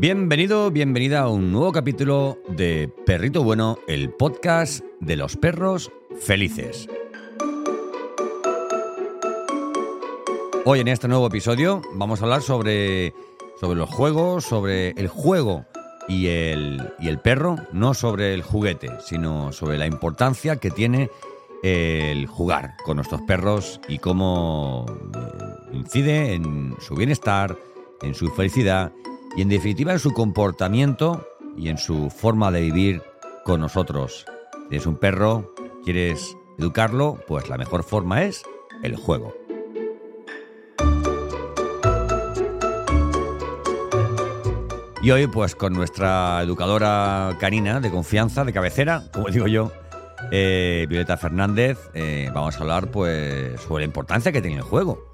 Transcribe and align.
Bienvenido, 0.00 0.70
bienvenida 0.70 1.22
a 1.22 1.28
un 1.28 1.50
nuevo 1.50 1.72
capítulo 1.72 2.38
de 2.50 2.88
Perrito 3.04 3.42
Bueno, 3.42 3.78
el 3.88 4.10
podcast 4.10 4.84
de 5.00 5.16
los 5.16 5.36
perros 5.36 5.90
felices. 6.20 6.88
Hoy 10.64 10.78
en 10.78 10.86
este 10.86 11.08
nuevo 11.08 11.26
episodio 11.26 11.82
vamos 11.94 12.20
a 12.20 12.26
hablar 12.26 12.42
sobre, 12.42 13.12
sobre 13.60 13.76
los 13.76 13.90
juegos, 13.90 14.44
sobre 14.44 14.90
el 14.90 15.08
juego 15.08 15.66
y 16.06 16.28
el, 16.28 16.92
y 17.00 17.08
el 17.08 17.18
perro, 17.18 17.56
no 17.72 17.92
sobre 17.92 18.34
el 18.34 18.42
juguete, 18.42 18.90
sino 19.00 19.50
sobre 19.50 19.78
la 19.78 19.86
importancia 19.86 20.60
que 20.60 20.70
tiene 20.70 21.10
el 21.64 22.28
jugar 22.28 22.74
con 22.84 22.98
nuestros 22.98 23.22
perros 23.22 23.80
y 23.88 23.98
cómo 23.98 24.86
eh, 24.88 25.72
incide 25.72 26.34
en 26.34 26.76
su 26.78 26.94
bienestar, 26.94 27.56
en 28.00 28.14
su 28.14 28.28
felicidad 28.30 28.92
y 29.38 29.42
en 29.42 29.48
definitiva 29.48 29.92
en 29.92 30.00
su 30.00 30.12
comportamiento 30.12 31.24
y 31.56 31.68
en 31.68 31.78
su 31.78 32.10
forma 32.10 32.50
de 32.50 32.60
vivir 32.60 33.02
con 33.44 33.60
nosotros. 33.60 34.26
Si 34.68 34.74
eres 34.74 34.86
un 34.88 34.96
perro, 34.96 35.54
quieres 35.84 36.36
educarlo, 36.58 37.20
pues 37.28 37.48
la 37.48 37.56
mejor 37.56 37.84
forma 37.84 38.24
es 38.24 38.42
el 38.82 38.96
juego. 38.96 39.32
Y 45.02 45.12
hoy, 45.12 45.28
pues 45.28 45.54
con 45.54 45.72
nuestra 45.72 46.42
educadora 46.42 47.36
canina 47.38 47.78
de 47.78 47.92
confianza, 47.92 48.44
de 48.44 48.52
cabecera, 48.52 49.04
como 49.12 49.28
digo 49.28 49.46
yo, 49.46 49.70
eh, 50.32 50.86
Violeta 50.88 51.16
Fernández, 51.16 51.78
eh, 51.94 52.28
vamos 52.34 52.56
a 52.56 52.62
hablar 52.62 52.90
pues 52.90 53.60
sobre 53.60 53.84
la 53.84 53.86
importancia 53.86 54.32
que 54.32 54.42
tiene 54.42 54.56
el 54.56 54.62
juego. 54.62 55.07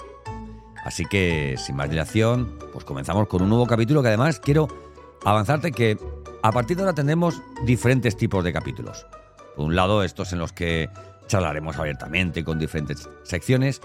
Así 0.84 1.06
que, 1.06 1.56
sin 1.58 1.76
más 1.76 1.88
dilación, 1.88 2.58
pues 2.72 2.84
comenzamos 2.84 3.26
con 3.26 3.42
un 3.42 3.48
nuevo 3.48 3.66
capítulo 3.66 4.02
que 4.02 4.08
además 4.08 4.38
quiero 4.38 4.68
avanzarte 5.24 5.72
que 5.72 5.98
a 6.42 6.52
partir 6.52 6.76
de 6.76 6.82
ahora 6.82 6.94
tendremos 6.94 7.40
diferentes 7.64 8.16
tipos 8.16 8.44
de 8.44 8.52
capítulos. 8.52 9.06
Por 9.56 9.64
un 9.64 9.74
lado, 9.74 10.02
estos 10.02 10.32
en 10.32 10.38
los 10.38 10.52
que 10.52 10.90
charlaremos 11.26 11.78
abiertamente 11.78 12.44
con 12.44 12.58
diferentes 12.58 13.08
secciones 13.22 13.80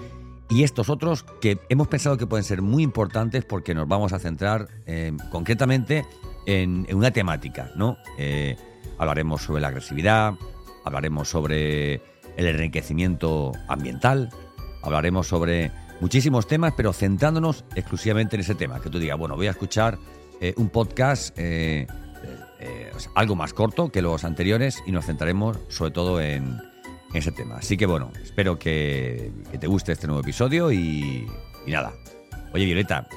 y 0.50 0.64
estos 0.64 0.89
otros 0.89 1.23
que 1.39 1.59
hemos 1.70 1.88
pensado 1.88 2.17
que 2.17 2.27
pueden 2.27 2.44
ser 2.44 2.61
muy 2.61 2.83
importantes 2.83 3.45
porque 3.45 3.73
nos 3.73 3.88
vamos 3.88 4.11
a 4.11 4.20
centrar 4.20 4.67
eh, 4.86 5.14
concretamente 5.31 6.05
en, 6.45 6.86
una 6.94 7.11
temática, 7.11 7.72
¿no? 7.75 7.97
Eh, 8.17 8.58
hablaremos 8.97 9.44
sobre 9.44 9.61
la 9.61 9.70
agresividad, 9.70 10.33
hablaremos 10.83 11.30
sobre 11.30 12.02
el 12.36 12.47
enriquecimiento 12.47 13.53
ambiental, 13.67 14.31
hablaremos 14.81 15.27
sobre 15.27 15.72
muchísimos 16.00 16.47
temas, 16.47 16.73
pero 16.75 16.94
centrándonos 16.94 17.66
exclusivamente 17.75 18.36
en 18.36 18.42
ese 18.42 18.55
tema. 18.55 18.80
Que 18.81 18.89
tú 18.89 19.00
digas, 19.00 19.17
bueno, 19.17 19.36
voy 19.36 19.47
a 19.47 19.52
escuchar 19.52 19.97
eh, 20.42 20.53
un 20.58 20.69
podcast 20.69 21.38
eh, 21.38 21.88
eh, 22.59 22.92
algo 23.16 23.36
más 23.36 23.53
corto 23.53 23.89
que 23.89 24.02
los 24.02 24.23
anteriores 24.23 24.83
y 24.86 24.92
nos 24.92 25.05
centraremos 25.05 25.58
sobre 25.70 25.92
todo 25.92 26.22
en, 26.22 26.59
ese 27.14 27.31
tema. 27.31 27.58
Así 27.58 27.75
que 27.75 27.88
bueno, 27.88 28.11
espero 28.22 28.59
que, 28.59 29.31
te 29.59 29.66
guste 29.66 29.94
este 29.94 30.05
nuevo 30.05 30.22
episodio 30.22 30.72
y, 30.72 31.27
y 31.66 31.72
nada. 31.72 31.92
Oye, 32.53 32.66
Violeta, 32.66 33.08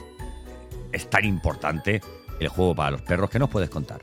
es 0.93 1.11
tan 1.11 1.25
importante 1.27 2.01
el 2.41 2.49
juego 2.49 2.75
para 2.75 2.93
los 2.93 3.03
perros 3.03 3.29
que 3.29 3.39
nos 3.39 3.51
puedes 3.51 3.69
contar. 3.69 4.01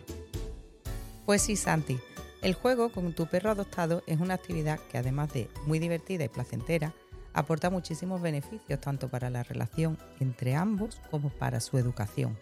Pues 1.26 1.42
sí, 1.42 1.56
Santi. 1.56 2.00
El 2.42 2.54
juego 2.54 2.90
con 2.90 3.14
tu 3.14 3.26
perro 3.26 3.52
adoptado 3.52 4.04
es 4.08 4.20
una 4.20 4.36
actividad 4.36 4.80
que 4.92 4.98
además 4.98 5.34
de 5.34 5.50
muy 5.66 5.80
divertida 5.80 6.24
y 6.24 6.30
placentera, 6.30 6.94
aporta 7.34 7.70
muchísimos 7.70 8.22
beneficios 8.22 8.80
tanto 8.80 9.10
para 9.10 9.30
la 9.30 9.44
relación 9.44 9.98
entre 10.20 10.56
ambos 10.56 11.02
como 11.10 11.30
para 11.30 11.60
su 11.60 11.78
educación. 11.78 12.38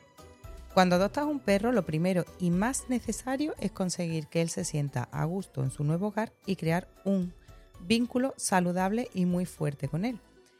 Cuando 0.74 0.96
adoptas 0.96 1.25
un 1.25 1.40
perro, 1.40 1.72
lo 1.72 1.86
primero 1.86 2.24
y 2.40 2.52
más 2.52 2.88
necesario 2.88 3.56
es 3.59 3.72
conseguir 3.72 4.28
que 4.28 4.42
él 4.42 4.50
se 4.50 4.64
sienta 4.64 5.09
a 5.12 5.26
gusto 5.26 5.64
en 5.64 5.72
su 5.72 5.84
nuevo 5.84 6.09
hogar 6.09 6.34
y 6.46 6.56
crear 6.56 6.88
un 7.03 7.34
vínculo 7.81 8.34
saludable 8.38 9.09
y 9.14 9.26
muy 9.26 9.46
fuerte 9.46 9.88
con 9.88 10.06
él. 10.06 10.20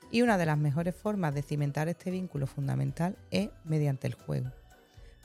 Y 0.10 0.22
una 0.22 0.38
de 0.38 0.46
las 0.46 0.58
mejores 0.58 0.96
formas 0.96 1.36
de 1.36 1.44
cimentar 1.44 1.88
este 1.88 2.10
vínculo 2.10 2.48
fundamental 2.48 3.18
es 3.30 3.50
mediante 3.64 4.08
el 4.08 4.16
juego. 4.16 4.52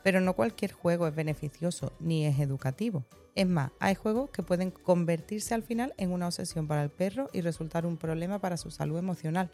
Pero 0.03 0.21
no 0.21 0.35
cualquier 0.35 0.73
juego 0.73 1.07
es 1.07 1.15
beneficioso 1.15 1.93
ni 2.01 2.27
es 2.27 2.39
educativo. 2.41 3.05
Es 3.35 3.47
más, 3.47 3.71
hay 3.79 3.95
juegos 3.95 4.31
que 4.31 4.43
pueden 4.43 4.71
convertirse 4.71 5.55
al 5.55 5.63
final 5.63 5.95
en 5.97 6.13
una 6.13 6.27
obsesión 6.27 6.67
para 6.67 6.83
el 6.83 6.91
perro 6.91 7.29
y 7.33 7.41
resultar 7.41 7.87
un 7.87 7.97
problema 7.97 8.41
para 8.41 8.57
su 8.57 8.71
salud 8.71 8.99
emocional, 8.99 9.51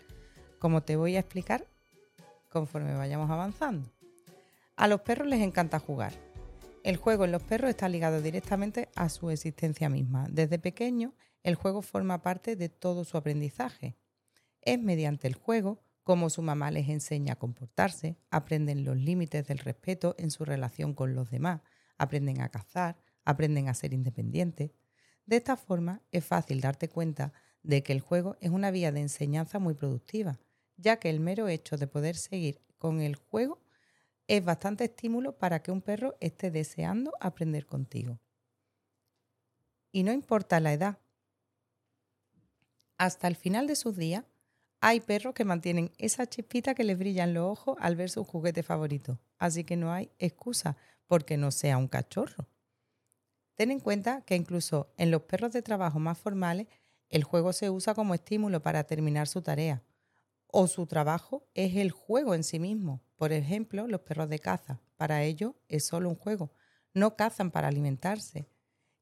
como 0.58 0.82
te 0.82 0.96
voy 0.96 1.16
a 1.16 1.20
explicar 1.20 1.66
conforme 2.50 2.94
vayamos 2.94 3.30
avanzando. 3.30 3.90
A 4.76 4.88
los 4.88 5.00
perros 5.02 5.28
les 5.28 5.40
encanta 5.40 5.78
jugar. 5.78 6.12
El 6.82 6.96
juego 6.96 7.24
en 7.24 7.32
los 7.32 7.42
perros 7.42 7.70
está 7.70 7.88
ligado 7.88 8.22
directamente 8.22 8.88
a 8.94 9.08
su 9.08 9.30
existencia 9.30 9.88
misma. 9.88 10.26
Desde 10.30 10.58
pequeño, 10.58 11.14
el 11.42 11.54
juego 11.54 11.82
forma 11.82 12.22
parte 12.22 12.56
de 12.56 12.68
todo 12.68 13.04
su 13.04 13.16
aprendizaje. 13.16 13.96
Es 14.62 14.80
mediante 14.80 15.26
el 15.26 15.34
juego 15.34 15.80
como 16.08 16.30
su 16.30 16.40
mamá 16.40 16.70
les 16.70 16.88
enseña 16.88 17.34
a 17.34 17.38
comportarse, 17.38 18.16
aprenden 18.30 18.82
los 18.82 18.96
límites 18.96 19.46
del 19.46 19.58
respeto 19.58 20.14
en 20.16 20.30
su 20.30 20.46
relación 20.46 20.94
con 20.94 21.14
los 21.14 21.30
demás, 21.30 21.60
aprenden 21.98 22.40
a 22.40 22.48
cazar, 22.48 22.96
aprenden 23.26 23.68
a 23.68 23.74
ser 23.74 23.92
independientes. 23.92 24.70
De 25.26 25.36
esta 25.36 25.58
forma 25.58 26.00
es 26.10 26.24
fácil 26.24 26.62
darte 26.62 26.88
cuenta 26.88 27.34
de 27.62 27.82
que 27.82 27.92
el 27.92 28.00
juego 28.00 28.38
es 28.40 28.48
una 28.48 28.70
vía 28.70 28.90
de 28.90 29.00
enseñanza 29.00 29.58
muy 29.58 29.74
productiva, 29.74 30.40
ya 30.78 30.98
que 30.98 31.10
el 31.10 31.20
mero 31.20 31.46
hecho 31.46 31.76
de 31.76 31.86
poder 31.86 32.16
seguir 32.16 32.62
con 32.78 33.02
el 33.02 33.14
juego 33.14 33.60
es 34.28 34.42
bastante 34.42 34.84
estímulo 34.84 35.36
para 35.36 35.62
que 35.62 35.72
un 35.72 35.82
perro 35.82 36.16
esté 36.20 36.50
deseando 36.50 37.12
aprender 37.20 37.66
contigo. 37.66 38.18
Y 39.92 40.04
no 40.04 40.12
importa 40.12 40.58
la 40.58 40.72
edad. 40.72 40.98
Hasta 42.96 43.28
el 43.28 43.36
final 43.36 43.66
de 43.66 43.76
sus 43.76 43.94
días, 43.94 44.24
hay 44.80 45.00
perros 45.00 45.34
que 45.34 45.44
mantienen 45.44 45.90
esa 45.98 46.26
chispita 46.26 46.74
que 46.74 46.84
les 46.84 46.98
brilla 46.98 47.24
en 47.24 47.34
los 47.34 47.46
ojos 47.46 47.76
al 47.80 47.96
ver 47.96 48.10
su 48.10 48.22
juguete 48.22 48.62
favorito, 48.62 49.18
así 49.38 49.64
que 49.64 49.76
no 49.76 49.92
hay 49.92 50.10
excusa 50.18 50.76
porque 51.06 51.36
no 51.36 51.50
sea 51.50 51.78
un 51.78 51.88
cachorro. 51.88 52.48
Ten 53.54 53.72
en 53.72 53.80
cuenta 53.80 54.22
que 54.22 54.36
incluso 54.36 54.92
en 54.96 55.10
los 55.10 55.22
perros 55.22 55.52
de 55.52 55.62
trabajo 55.62 55.98
más 55.98 56.16
formales, 56.18 56.68
el 57.08 57.24
juego 57.24 57.52
se 57.52 57.70
usa 57.70 57.94
como 57.94 58.14
estímulo 58.14 58.62
para 58.62 58.84
terminar 58.84 59.26
su 59.26 59.42
tarea. 59.42 59.82
O 60.46 60.68
su 60.68 60.86
trabajo 60.86 61.48
es 61.54 61.74
el 61.76 61.90
juego 61.90 62.34
en 62.34 62.44
sí 62.44 62.60
mismo. 62.60 63.02
Por 63.16 63.32
ejemplo, 63.32 63.88
los 63.88 64.02
perros 64.02 64.28
de 64.28 64.38
caza. 64.38 64.80
Para 64.96 65.24
ellos 65.24 65.54
es 65.68 65.84
solo 65.84 66.08
un 66.08 66.14
juego. 66.14 66.52
No 66.94 67.16
cazan 67.16 67.50
para 67.50 67.68
alimentarse. 67.68 68.48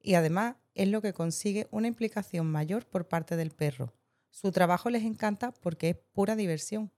Y 0.01 0.15
además 0.15 0.57
es 0.75 0.89
lo 0.89 1.03
que 1.03 1.13
consigue 1.13 1.69
una 1.71 1.89
implicación 1.89 2.47
mayor 2.47 2.87
por 2.87 3.09
parte 3.09 3.37
del 3.37 3.51
perro 3.51 3.93
su 4.37 4.53
trabajo 4.53 4.91
les 4.91 5.05
encanta 5.05 5.51
porque 5.51 5.89
es 5.89 5.97
pura 6.13 6.37
diversión. 6.37 6.93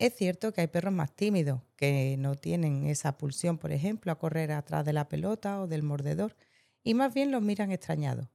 Es 0.00 0.16
cierto 0.16 0.52
que 0.52 0.62
hay 0.62 0.66
perros 0.66 0.92
más 0.92 1.14
tímidos, 1.14 1.62
que 1.76 2.16
no 2.18 2.34
tienen 2.34 2.86
esa 2.86 3.16
pulsión, 3.16 3.56
por 3.56 3.70
ejemplo, 3.70 4.10
a 4.10 4.18
correr 4.18 4.50
atrás 4.50 4.84
de 4.84 4.92
la 4.92 5.08
pelota 5.08 5.60
o 5.60 5.68
del 5.68 5.84
mordedor, 5.84 6.34
y 6.82 6.94
más 6.94 7.14
bien 7.14 7.30
los 7.30 7.40
miran 7.40 7.70
extrañados. 7.70 8.30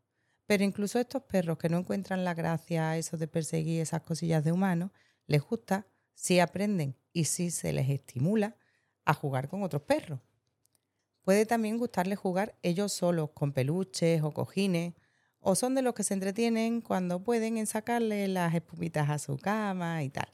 Pero 0.45 0.63
incluso 0.63 0.97
estos 0.97 1.23
perros 1.23 1.57
que 1.57 1.67
no 1.67 1.77
encuentran 1.77 2.23
la 2.23 2.33
gracia 2.33 2.91
a 2.91 2.97
eso 2.97 3.17
de 3.17 3.27
perseguir 3.27 3.81
esas 3.81 4.03
cosillas 4.03 4.45
de 4.45 4.53
humanos, 4.53 4.91
les 5.27 5.41
gusta 5.41 5.85
si 6.13 6.39
aprenden 6.39 6.95
y 7.11 7.25
si 7.25 7.51
se 7.51 7.73
les 7.73 7.89
estimula 7.89 8.55
a 9.03 9.13
jugar 9.13 9.49
con 9.49 9.61
otros 9.61 9.81
perros. 9.81 10.21
Puede 11.21 11.45
también 11.45 11.77
gustarles 11.77 12.17
jugar 12.17 12.57
ellos 12.63 12.93
solos 12.93 13.31
con 13.33 13.51
peluches 13.51 14.21
o 14.21 14.31
cojines 14.31 14.93
o 15.47 15.53
son 15.53 15.75
de 15.75 15.83
los 15.83 15.93
que 15.93 16.03
se 16.03 16.15
entretienen 16.15 16.81
cuando 16.81 17.23
pueden 17.23 17.57
en 17.57 17.67
sacarle 17.67 18.27
las 18.27 18.55
espumitas 18.55 19.11
a 19.11 19.19
su 19.19 19.37
cama 19.37 20.01
y 20.01 20.09
tal. 20.09 20.27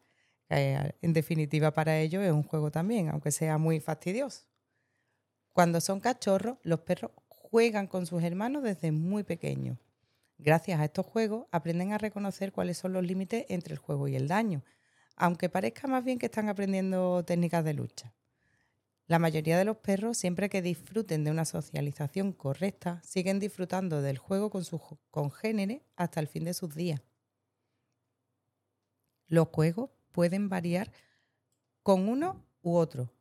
Eh, 0.50 0.94
en 1.02 1.12
definitiva, 1.12 1.72
para 1.72 2.00
ellos 2.00 2.24
es 2.24 2.32
un 2.32 2.44
juego 2.44 2.72
también, 2.72 3.10
aunque 3.10 3.32
sea 3.32 3.58
muy 3.58 3.82
fastidioso. 3.82 4.46
Cuando 5.52 5.82
son 5.82 6.00
cachorros, 6.00 6.60
los 6.64 6.80
perros 6.80 7.12
juegan 7.28 7.88
con 7.88 8.06
sus 8.06 8.24
hermanos 8.24 8.64
desde 8.64 8.94
muy 8.94 9.24
pequeños. 9.24 9.78
Gracias 10.38 10.80
a 10.80 10.86
estos 10.86 11.06
juegos 11.06 11.46
aprenden 11.52 11.92
a 11.92 11.98
reconocer 11.98 12.54
cuáles 12.54 12.78
son 12.78 12.94
los 12.94 13.04
límites 13.04 13.46
entre 13.50 13.74
el 13.74 13.80
juego 13.80 14.08
y 14.08 14.16
el 14.16 14.30
daño, 14.30 14.64
aunque 15.18 15.50
parezca 15.50 15.88
más 15.88 16.06
bien 16.06 16.20
que 16.20 16.28
están 16.28 16.48
aprendiendo 16.48 17.26
técnicas 17.26 17.66
de 17.66 17.74
lucha. 17.74 18.14
La 19.12 19.20
mayoría 19.20 19.58
de 19.58 19.66
los 19.66 19.76
perros, 19.76 20.18
siempre 20.18 20.48
que 20.48 20.62
disfruten 20.62 21.26
de 21.26 21.32
una 21.32 21.44
socialización 21.44 22.32
correcta, 22.32 23.02
siguen 23.04 23.40
disfrutando 23.40 24.02
del 24.02 24.18
juego 24.18 24.50
con 24.50 24.64
sus 24.64 24.80
congéneres 25.10 25.82
hasta 25.98 26.22
el 26.22 26.30
fin 26.30 26.46
de 26.46 26.54
sus 26.54 26.74
días. 26.74 27.02
Los 29.28 29.50
juegos 29.50 29.90
pueden 30.14 30.48
variar 30.48 30.94
con 31.84 32.08
uno 32.08 32.46
u 32.62 32.78
otro. 32.78 33.12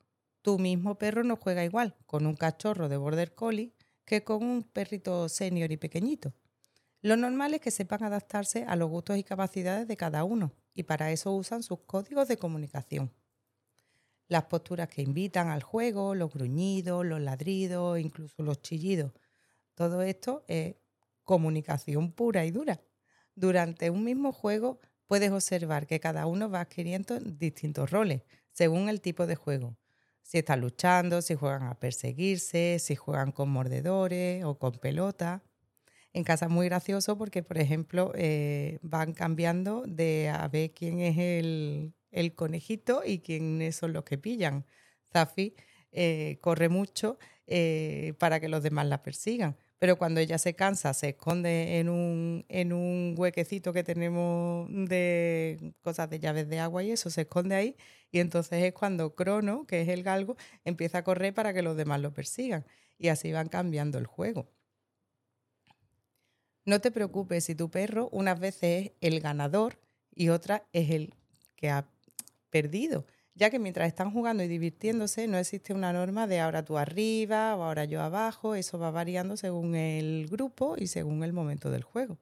Tu 0.43 0.61
mismo 0.61 0.97
perro 0.97 1.25
no 1.25 1.35
juega 1.35 1.65
igual 1.65 1.97
con 2.07 2.25
un 2.25 2.37
cachorro 2.37 2.89
de 2.89 2.97
border 2.97 3.35
collie 3.35 3.75
que 4.05 4.23
con 4.23 4.45
un 4.45 4.63
perrito 4.63 5.29
senior 5.29 5.73
y 5.73 5.77
pequeñito. 5.77 6.33
Lo 7.01 7.17
normal 7.17 7.55
es 7.55 7.63
que 7.63 7.73
sepan 7.73 8.05
adaptarse 8.05 8.63
a 8.63 8.77
los 8.77 8.89
gustos 8.89 9.17
y 9.17 9.25
capacidades 9.25 9.89
de 9.89 9.97
cada 9.97 10.23
uno 10.23 10.53
y 10.73 10.85
para 10.85 11.11
eso 11.11 11.33
usan 11.33 11.65
sus 11.65 11.81
códigos 11.81 12.29
de 12.29 12.37
comunicación. 12.37 13.11
Las 14.31 14.44
posturas 14.44 14.88
que 14.88 15.03
invitan 15.03 15.49
al 15.49 15.65
juego, 15.65 16.15
los 16.15 16.32
gruñidos, 16.32 17.05
los 17.05 17.21
ladridos, 17.21 17.99
incluso 17.99 18.44
los 18.44 18.62
chillidos. 18.62 19.12
Todo 19.75 20.03
esto 20.03 20.44
es 20.47 20.77
comunicación 21.25 22.12
pura 22.12 22.47
y 22.47 22.53
dura. 22.53 22.81
Durante 23.35 23.91
un 23.91 24.05
mismo 24.05 24.32
juego 24.32 24.79
puedes 25.09 25.32
observar 25.32 25.88
que 25.88 25.99
cada 25.99 26.27
uno 26.27 26.49
va 26.49 26.61
adquiriendo 26.61 27.19
distintos 27.19 27.91
roles 27.91 28.23
según 28.53 28.88
el 28.88 29.00
tipo 29.00 29.27
de 29.27 29.35
juego. 29.35 29.77
Si 30.23 30.38
están 30.38 30.61
luchando, 30.61 31.23
si 31.23 31.35
juegan 31.35 31.65
a 31.65 31.81
perseguirse, 31.81 32.79
si 32.79 32.94
juegan 32.94 33.32
con 33.32 33.50
mordedores 33.50 34.44
o 34.44 34.56
con 34.61 34.73
pelota. 34.79 35.43
En 36.12 36.23
casa 36.23 36.47
es 36.47 36.53
muy 36.53 36.67
gracioso 36.67 37.19
porque, 37.19 37.43
por 37.43 37.59
ejemplo, 37.59 38.12
eh, 38.15 38.79
van 38.82 39.12
cambiando 39.12 39.82
de 39.88 40.29
a 40.29 40.47
ver 40.47 40.73
quién 40.73 41.00
es 41.00 41.19
el, 41.19 41.94
el 42.11 42.35
conejito 42.35 43.03
y 43.05 43.21
quiénes 43.21 43.77
son 43.77 43.93
los 43.93 44.05
que 44.05 44.19
pillan. 44.19 44.67
Zafi 45.12 45.55
eh, 45.93 46.39
corre 46.41 46.69
mucho 46.69 47.19
eh, 47.47 48.15
para 48.19 48.41
que 48.41 48.49
los 48.49 48.62
demás 48.62 48.87
la 48.87 49.03
persigan. 49.03 49.57
Pero 49.79 49.97
cuando 49.97 50.21
ella 50.21 50.37
se 50.39 50.55
cansa, 50.55 50.93
se 50.93 51.11
esconde 51.11 51.79
en 51.79 51.89
un, 51.89 52.45
en 52.49 52.73
un 52.73 53.15
huequecito 53.17 53.73
que 53.73 53.83
tenemos 53.83 54.69
de 54.71 55.73
cosas 55.83 56.11
de 56.11 56.21
llaves 56.21 56.49
de 56.49 56.59
agua 56.59 56.83
y 56.83 56.91
eso, 56.91 57.09
se 57.09 57.23
esconde 57.23 57.55
ahí. 57.55 57.77
Y 58.13 58.21
entonces 58.21 58.63
es 58.63 58.75
cuando 58.75 59.15
Crono, 59.15 59.67
que 59.67 59.81
es 59.81 59.89
el 59.89 60.03
galgo, 60.03 60.37
empieza 60.65 60.99
a 60.99 61.05
correr 61.05 61.33
para 61.33 61.55
que 61.55 61.63
los 61.63 61.77
demás 61.77 62.01
lo 62.01 62.13
persigan. 62.13 62.67
Y 62.99 63.09
así 63.09 63.33
van 63.33 63.49
cambiando 63.49 63.99
el 63.99 64.06
juego. 64.06 64.51
No 66.67 66.81
te 66.81 66.91
preocupes 66.91 67.45
si 67.45 67.55
tu 67.55 67.71
perro 67.71 68.09
unas 68.13 68.39
veces 68.39 68.89
es 68.89 68.93
el 69.01 69.21
ganador 69.21 69.81
y 70.15 70.29
otras 70.29 70.63
es 70.73 70.91
el 70.91 71.15
que 71.56 71.71
ha 71.71 71.89
perdido, 72.50 73.06
ya 73.35 73.50
que 73.50 73.58
mientras 73.58 73.88
están 73.88 74.12
jugando 74.12 74.43
y 74.43 74.49
divirtiéndose 74.49 75.26
no 75.29 75.38
existe 75.38 75.73
una 75.73 75.93
norma 75.93 76.26
de 76.26 76.41
ahora 76.41 76.64
tú 76.64 76.76
arriba 76.79 77.56
o 77.56 77.62
ahora 77.62 77.85
yo 77.85 78.02
abajo, 78.02 78.55
eso 78.55 78.79
va 78.79 78.91
variando 78.91 79.37
según 79.37 79.75
el 79.75 80.26
grupo 80.29 80.75
y 80.76 80.88
según 80.88 81.23
el 81.25 81.32
momento 81.32 81.70
del 81.70 81.82
juego. 81.82 82.19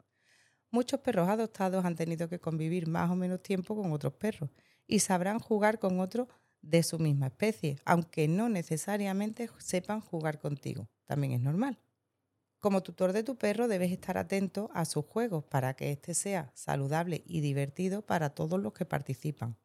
Muchos 0.71 1.01
perros 1.01 1.29
adoptados 1.29 1.85
han 1.85 1.97
tenido 1.97 2.29
que 2.29 2.39
convivir 2.39 2.89
más 2.89 3.11
o 3.11 3.17
menos 3.17 3.43
tiempo 3.43 3.75
con 3.75 3.93
otros 3.93 4.13
perros 4.15 4.51
y 4.87 4.99
sabrán 5.01 5.39
jugar 5.39 5.79
con 5.79 5.99
otros 5.99 6.29
de 6.61 6.83
su 6.83 6.99
misma 6.99 7.29
especie, 7.29 7.79
aunque 7.85 8.29
no 8.29 8.49
necesariamente 8.49 9.49
sepan 9.59 10.01
jugar 10.01 10.39
contigo. 10.39 10.89
También 11.07 11.33
es 11.33 11.41
normal. 11.41 11.79
Como 12.59 12.83
tutor 12.83 13.13
de 13.13 13.23
tu 13.23 13.37
perro 13.37 13.69
debes 13.69 13.93
estar 13.93 14.19
atento 14.19 14.69
a 14.75 14.85
sus 14.85 15.07
juegos 15.07 15.45
para 15.45 15.75
que 15.75 15.93
éste 15.93 16.13
sea 16.13 16.51
saludable 16.55 17.23
y 17.25 17.41
divertido 17.41 18.03
para 18.03 18.31
todos 18.31 18.61
los 18.61 18.73
que 18.73 18.85
participan. 18.85 19.57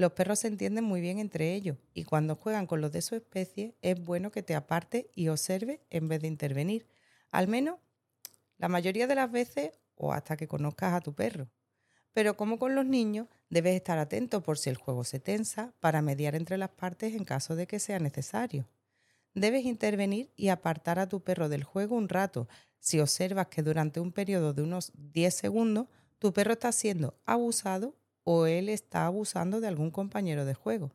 Los 0.00 0.12
perros 0.12 0.38
se 0.38 0.48
entienden 0.48 0.84
muy 0.84 1.02
bien 1.02 1.18
entre 1.18 1.52
ellos 1.52 1.76
y 1.92 2.04
cuando 2.04 2.34
juegan 2.34 2.66
con 2.66 2.80
los 2.80 2.90
de 2.90 3.02
su 3.02 3.16
especie 3.16 3.76
es 3.82 4.02
bueno 4.02 4.30
que 4.30 4.42
te 4.42 4.54
aparte 4.54 5.10
y 5.14 5.28
observe 5.28 5.82
en 5.90 6.08
vez 6.08 6.22
de 6.22 6.28
intervenir. 6.28 6.86
Al 7.30 7.48
menos 7.48 7.76
la 8.56 8.68
mayoría 8.68 9.06
de 9.06 9.14
las 9.14 9.30
veces 9.30 9.72
o 9.96 10.14
hasta 10.14 10.38
que 10.38 10.48
conozcas 10.48 10.94
a 10.94 11.02
tu 11.02 11.12
perro. 11.14 11.50
Pero 12.14 12.34
como 12.38 12.58
con 12.58 12.74
los 12.74 12.86
niños, 12.86 13.28
debes 13.50 13.74
estar 13.74 13.98
atento 13.98 14.42
por 14.42 14.56
si 14.56 14.70
el 14.70 14.78
juego 14.78 15.04
se 15.04 15.20
tensa 15.20 15.74
para 15.80 16.00
mediar 16.00 16.34
entre 16.34 16.56
las 16.56 16.70
partes 16.70 17.14
en 17.14 17.24
caso 17.24 17.54
de 17.54 17.66
que 17.66 17.78
sea 17.78 17.98
necesario. 17.98 18.70
Debes 19.34 19.66
intervenir 19.66 20.32
y 20.34 20.48
apartar 20.48 20.98
a 20.98 21.10
tu 21.10 21.22
perro 21.22 21.50
del 21.50 21.62
juego 21.62 21.94
un 21.96 22.08
rato 22.08 22.48
si 22.78 23.00
observas 23.00 23.48
que 23.48 23.62
durante 23.62 24.00
un 24.00 24.12
periodo 24.12 24.54
de 24.54 24.62
unos 24.62 24.92
10 24.94 25.34
segundos 25.34 25.88
tu 26.18 26.32
perro 26.32 26.54
está 26.54 26.72
siendo 26.72 27.20
abusado 27.26 28.00
o 28.24 28.46
él 28.46 28.68
está 28.68 29.06
abusando 29.06 29.60
de 29.60 29.68
algún 29.68 29.90
compañero 29.90 30.44
de 30.44 30.54
juego. 30.54 30.92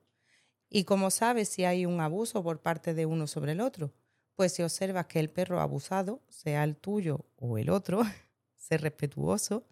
¿Y 0.69 0.83
cómo 0.83 1.11
sabes 1.11 1.49
si 1.49 1.65
hay 1.65 1.85
un 1.85 2.01
abuso 2.01 2.43
por 2.43 2.61
parte 2.61 2.93
de 2.93 3.05
uno 3.05 3.27
sobre 3.27 3.53
el 3.53 3.61
otro? 3.61 3.93
Pues 4.35 4.53
si 4.53 4.63
observas 4.63 5.07
que 5.07 5.19
el 5.19 5.29
perro 5.29 5.61
abusado, 5.61 6.21
sea 6.29 6.63
el 6.63 6.75
tuyo 6.75 7.25
o 7.37 7.57
el 7.57 7.69
otro, 7.69 8.01
ser 8.55 8.81
respetuoso, 8.81 9.65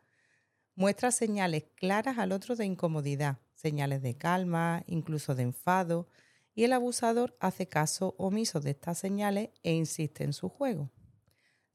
muestra 0.75 1.11
señales 1.11 1.65
claras 1.75 2.17
al 2.17 2.31
otro 2.31 2.55
de 2.55 2.65
incomodidad, 2.65 3.39
señales 3.53 4.01
de 4.01 4.15
calma, 4.15 4.83
incluso 4.87 5.35
de 5.35 5.43
enfado, 5.43 6.07
y 6.55 6.63
el 6.63 6.73
abusador 6.73 7.35
hace 7.39 7.67
caso 7.67 8.15
omiso 8.17 8.59
de 8.59 8.71
estas 8.71 8.99
señales 8.99 9.49
e 9.63 9.73
insiste 9.73 10.23
en 10.23 10.33
su 10.33 10.49
juego. 10.49 10.91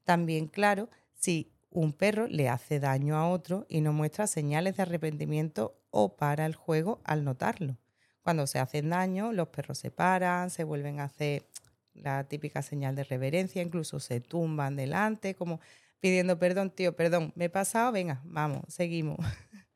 También 0.03 0.47
claro 0.47 0.89
si 1.13 1.51
un 1.71 1.93
perro 1.93 2.27
le 2.27 2.49
hace 2.49 2.79
daño 2.79 3.15
a 3.15 3.29
otro 3.29 3.65
y 3.69 3.81
no 3.81 3.93
muestra 3.93 4.27
señales 4.27 4.77
de 4.77 4.83
arrepentimiento 4.83 5.75
o 5.91 6.15
para 6.15 6.45
el 6.45 6.55
juego 6.55 6.99
al 7.03 7.23
notarlo. 7.23 7.77
Cuando 8.21 8.47
se 8.47 8.59
hacen 8.59 8.89
daño, 8.89 9.31
los 9.31 9.49
perros 9.49 9.77
se 9.77 9.91
paran, 9.91 10.49
se 10.49 10.63
vuelven 10.63 10.99
a 10.99 11.05
hacer 11.05 11.45
la 11.93 12.23
típica 12.25 12.61
señal 12.61 12.95
de 12.95 13.03
reverencia, 13.03 13.61
incluso 13.61 13.99
se 13.99 14.21
tumban 14.21 14.75
delante, 14.75 15.35
como 15.35 15.59
pidiendo 15.99 16.39
perdón, 16.39 16.71
tío, 16.71 16.95
perdón, 16.95 17.33
me 17.35 17.45
he 17.45 17.49
pasado, 17.49 17.91
venga, 17.91 18.21
vamos, 18.23 18.63
seguimos. 18.67 19.17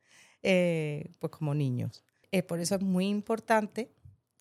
Eh, 0.46 1.10
pues 1.20 1.32
como 1.32 1.56
niños. 1.56 2.04
por 2.50 2.60
eso 2.60 2.76
es 2.76 2.82
muy 2.82 3.08
importante 3.08 3.94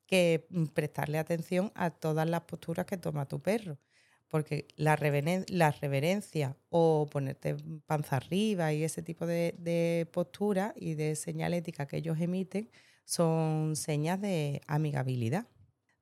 que 0.04 0.48
prestarle 0.74 1.16
atención 1.16 1.70
a 1.76 1.90
todas 1.90 2.28
las 2.28 2.40
posturas 2.40 2.86
que 2.86 2.96
toma 2.96 3.28
tu 3.28 3.40
perro 3.40 3.78
porque 4.32 4.66
la, 4.76 4.96
reverencia 4.96 6.56
o 6.70 7.06
ponerte 7.12 7.54
panza 7.84 8.16
arriba 8.16 8.72
y 8.72 8.82
ese 8.82 9.02
tipo 9.02 9.26
de, 9.26 10.08
postura 10.10 10.72
y 10.74 10.94
de 10.94 11.16
señalética 11.16 11.84
que 11.84 11.98
ellos 11.98 12.18
emiten 12.18 12.70
son 13.04 13.76
señas 13.76 14.22
de 14.22 14.62
amigabilidad. 14.66 15.48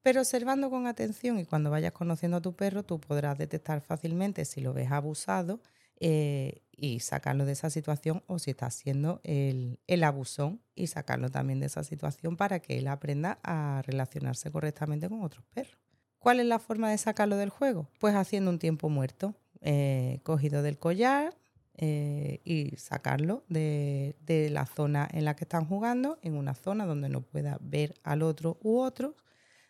Pero 0.02 0.20
observando 0.20 0.70
con 0.70 0.86
atención 0.86 1.40
y 1.40 1.44
cuando 1.44 1.72
vayas 1.72 1.90
conociendo 1.90 2.36
a 2.36 2.40
tu 2.40 2.54
perro, 2.54 2.84
tú 2.84 3.00
podrás 3.00 3.36
detectar 3.36 3.80
fácilmente 3.80 4.44
si 4.44 4.60
lo 4.60 4.72
ves 4.72 4.92
abusado 4.92 5.60
eh, 5.98 6.62
y 6.70 7.00
sacarlo 7.00 7.44
de 7.46 7.52
esa 7.52 7.68
situación 7.68 8.22
o 8.28 8.38
si 8.38 8.52
está 8.52 8.70
siendo 8.70 9.20
el, 9.24 9.80
el 9.88 10.04
abusón 10.04 10.62
y 10.76 10.86
sacarlo 10.86 11.30
también 11.30 11.58
de 11.58 11.66
esa 11.66 11.82
situación 11.82 12.36
para 12.36 12.60
que 12.60 12.78
él 12.78 12.86
aprenda 12.86 13.40
a 13.42 13.82
relacionarse 13.84 14.52
correctamente 14.52 15.08
con 15.08 15.24
otros 15.24 15.44
perros. 15.46 15.89
¿Cuál 16.20 16.38
es 16.38 16.46
la 16.46 16.58
forma 16.58 16.90
de 16.90 16.98
sacarlo 16.98 17.38
del 17.38 17.48
juego? 17.48 17.88
Pues 17.98 18.14
haciendo 18.14 18.50
un 18.50 18.58
tiempo 18.58 18.90
muerto, 18.90 19.34
eh, 19.62 20.20
cogido 20.22 20.62
del 20.62 20.78
collar 20.78 21.34
eh, 21.78 22.42
y 22.44 22.76
sacarlo 22.76 23.42
de, 23.48 24.16
de, 24.20 24.50
la 24.50 24.66
zona 24.66 25.08
en 25.10 25.24
la 25.24 25.34
que 25.34 25.44
están 25.44 25.64
jugando, 25.64 26.18
en 26.20 26.34
una 26.34 26.54
zona 26.54 26.84
donde 26.84 27.08
no 27.08 27.22
pueda 27.22 27.56
ver 27.62 27.94
al 28.02 28.20
otro 28.20 28.58
u 28.62 28.80
otro 28.80 29.16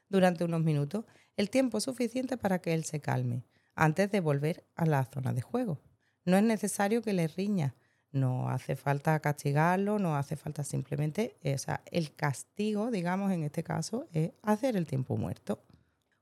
durante 0.09 0.43
unos 0.43 0.65
minutos, 0.65 1.05
el 1.37 1.51
tiempo 1.51 1.81
suficiente 1.81 2.37
para 2.37 2.59
que 2.61 2.75
él 2.75 2.83
se 2.83 3.01
calme, 3.01 3.45
antes 3.77 4.11
de 4.11 4.19
volver 4.19 4.67
a 4.75 4.87
la 4.87 5.05
zona 5.05 5.33
de 5.33 5.43
juego. 5.43 5.79
No 6.25 6.37
es 6.37 6.43
necesario 6.43 7.01
que 7.01 7.13
le 7.13 7.29
riña, 7.29 7.77
no 8.11 8.49
hace 8.49 8.75
falta 8.75 9.21
castigarlo, 9.21 10.01
no 10.01 10.17
hace 10.17 10.35
falta 10.35 10.65
simplemente, 10.65 11.37
o 11.45 11.59
sea, 11.59 11.81
el 11.93 12.13
castigo, 12.13 12.91
digamos, 12.91 13.31
en 13.31 13.45
este 13.45 13.63
caso, 13.63 14.09
es 14.13 14.33
hacer 14.43 14.77
el 14.77 14.87
tiempo 14.87 15.17
muerto. 15.17 15.63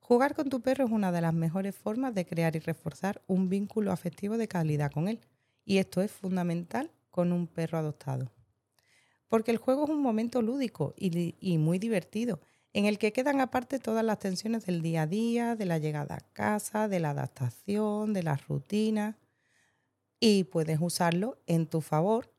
Jugar 0.08 0.34
con 0.34 0.48
tu 0.48 0.62
perro 0.62 0.86
es 0.86 0.90
una 0.90 1.12
de 1.12 1.20
las 1.20 1.34
mejores 1.34 1.76
formas 1.76 2.14
de 2.14 2.24
crear 2.24 2.56
y 2.56 2.60
reforzar 2.60 3.20
un 3.26 3.50
vínculo 3.50 3.92
afectivo 3.92 4.38
de 4.38 4.48
calidad 4.48 4.90
con 4.90 5.06
él. 5.06 5.20
Y 5.66 5.76
esto 5.76 6.00
es 6.00 6.10
fundamental 6.10 6.90
con 7.10 7.30
un 7.30 7.46
perro 7.46 7.76
adoptado. 7.76 8.32
Porque 9.28 9.50
el 9.50 9.58
juego 9.58 9.84
es 9.84 9.90
un 9.90 10.00
momento 10.00 10.40
lúdico 10.40 10.94
y, 10.96 11.58
muy 11.58 11.78
divertido, 11.78 12.40
en 12.72 12.86
el 12.86 12.96
que 12.96 13.12
quedan 13.12 13.42
aparte 13.42 13.78
todas 13.78 14.02
las 14.02 14.18
tensiones 14.18 14.64
del 14.64 14.80
día 14.80 15.02
a 15.02 15.06
día, 15.06 15.56
de 15.56 15.66
la 15.66 15.76
llegada 15.76 16.14
a 16.14 16.32
casa, 16.32 16.88
de 16.88 17.00
la 17.00 17.10
adaptación, 17.10 18.14
de 18.14 18.22
las 18.22 18.48
rutinas. 18.48 19.16
Y 20.20 20.44
puedes 20.44 20.78
usarlo 20.80 21.36
en 21.46 21.66
tu 21.66 21.82
favor 21.82 22.32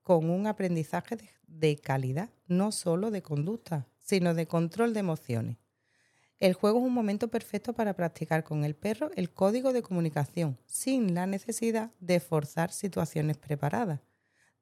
con 0.00 0.30
un 0.30 0.46
aprendizaje 0.46 1.18
de 1.46 1.76
calidad, 1.76 2.30
no 2.46 2.72
solo 2.72 3.10
de 3.10 3.20
conducta, 3.20 3.86
sino 4.00 4.32
de 4.32 4.46
control 4.46 4.94
de 4.94 5.00
emociones. 5.00 5.61
El 6.42 6.54
juego 6.54 6.80
es 6.80 6.84
un 6.86 6.92
momento 6.92 7.28
perfecto 7.28 7.72
para 7.72 7.94
practicar 7.94 8.42
con 8.42 8.64
el 8.64 8.74
perro 8.74 9.12
el 9.14 9.30
código 9.30 9.72
de 9.72 9.80
comunicación, 9.80 10.58
sin 10.66 11.14
la 11.14 11.24
necesidad 11.24 11.92
de 12.00 12.18
forzar 12.18 12.72
situaciones 12.72 13.36
preparadas. 13.36 14.00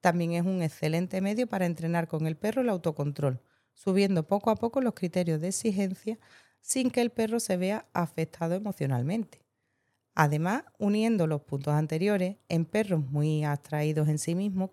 También 0.02 0.32
es 0.32 0.44
un 0.44 0.60
excelente 0.60 1.22
medio 1.22 1.46
para 1.46 1.64
entrenar 1.64 2.06
con 2.06 2.26
el 2.26 2.36
perro 2.36 2.60
el 2.60 2.68
autocontrol, 2.68 3.40
subiendo 3.72 4.26
poco 4.26 4.50
a 4.50 4.56
poco 4.56 4.82
los 4.82 4.92
criterios 4.92 5.40
de 5.40 5.48
exigencia 5.48 6.18
sin 6.60 6.90
que 6.90 7.00
el 7.00 7.08
perro 7.08 7.40
se 7.40 7.56
vea 7.56 7.86
afectado 7.94 8.54
emocionalmente. 8.54 9.42
Además, 10.14 10.64
uniendo 10.78 11.26
los 11.26 11.40
puntos 11.40 11.72
anteriores, 11.72 12.36
en 12.50 12.66
perros 12.66 13.02
muy 13.06 13.42
abstraídos 13.42 14.06
en 14.10 14.18
sí 14.18 14.34
mismos, 14.34 14.68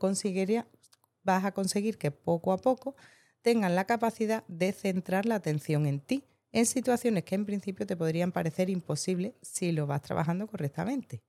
vas 1.23 1.45
a 1.45 1.53
conseguir 1.53 1.97
que 1.97 2.11
poco 2.11 2.51
a 2.51 2.57
poco 2.57 2.97
tengan 3.41 3.75
la 3.75 3.85
capacidad 3.85 4.43
de 4.49 4.73
centrar 4.73 5.25
la 5.25 5.35
atención 5.35 5.85
en 5.85 6.01
ti 6.01 6.25
en 6.51 6.65
situaciones 6.65 7.23
que 7.23 7.35
en 7.35 7.45
principio 7.45 7.85
te 7.85 7.97
podrían 7.97 8.31
parecer 8.31 8.69
imposibles 8.69 9.33
si 9.41 9.71
lo 9.71 9.87
vas 9.87 10.01
trabajando 10.01 10.47
correctamente. 10.47 11.21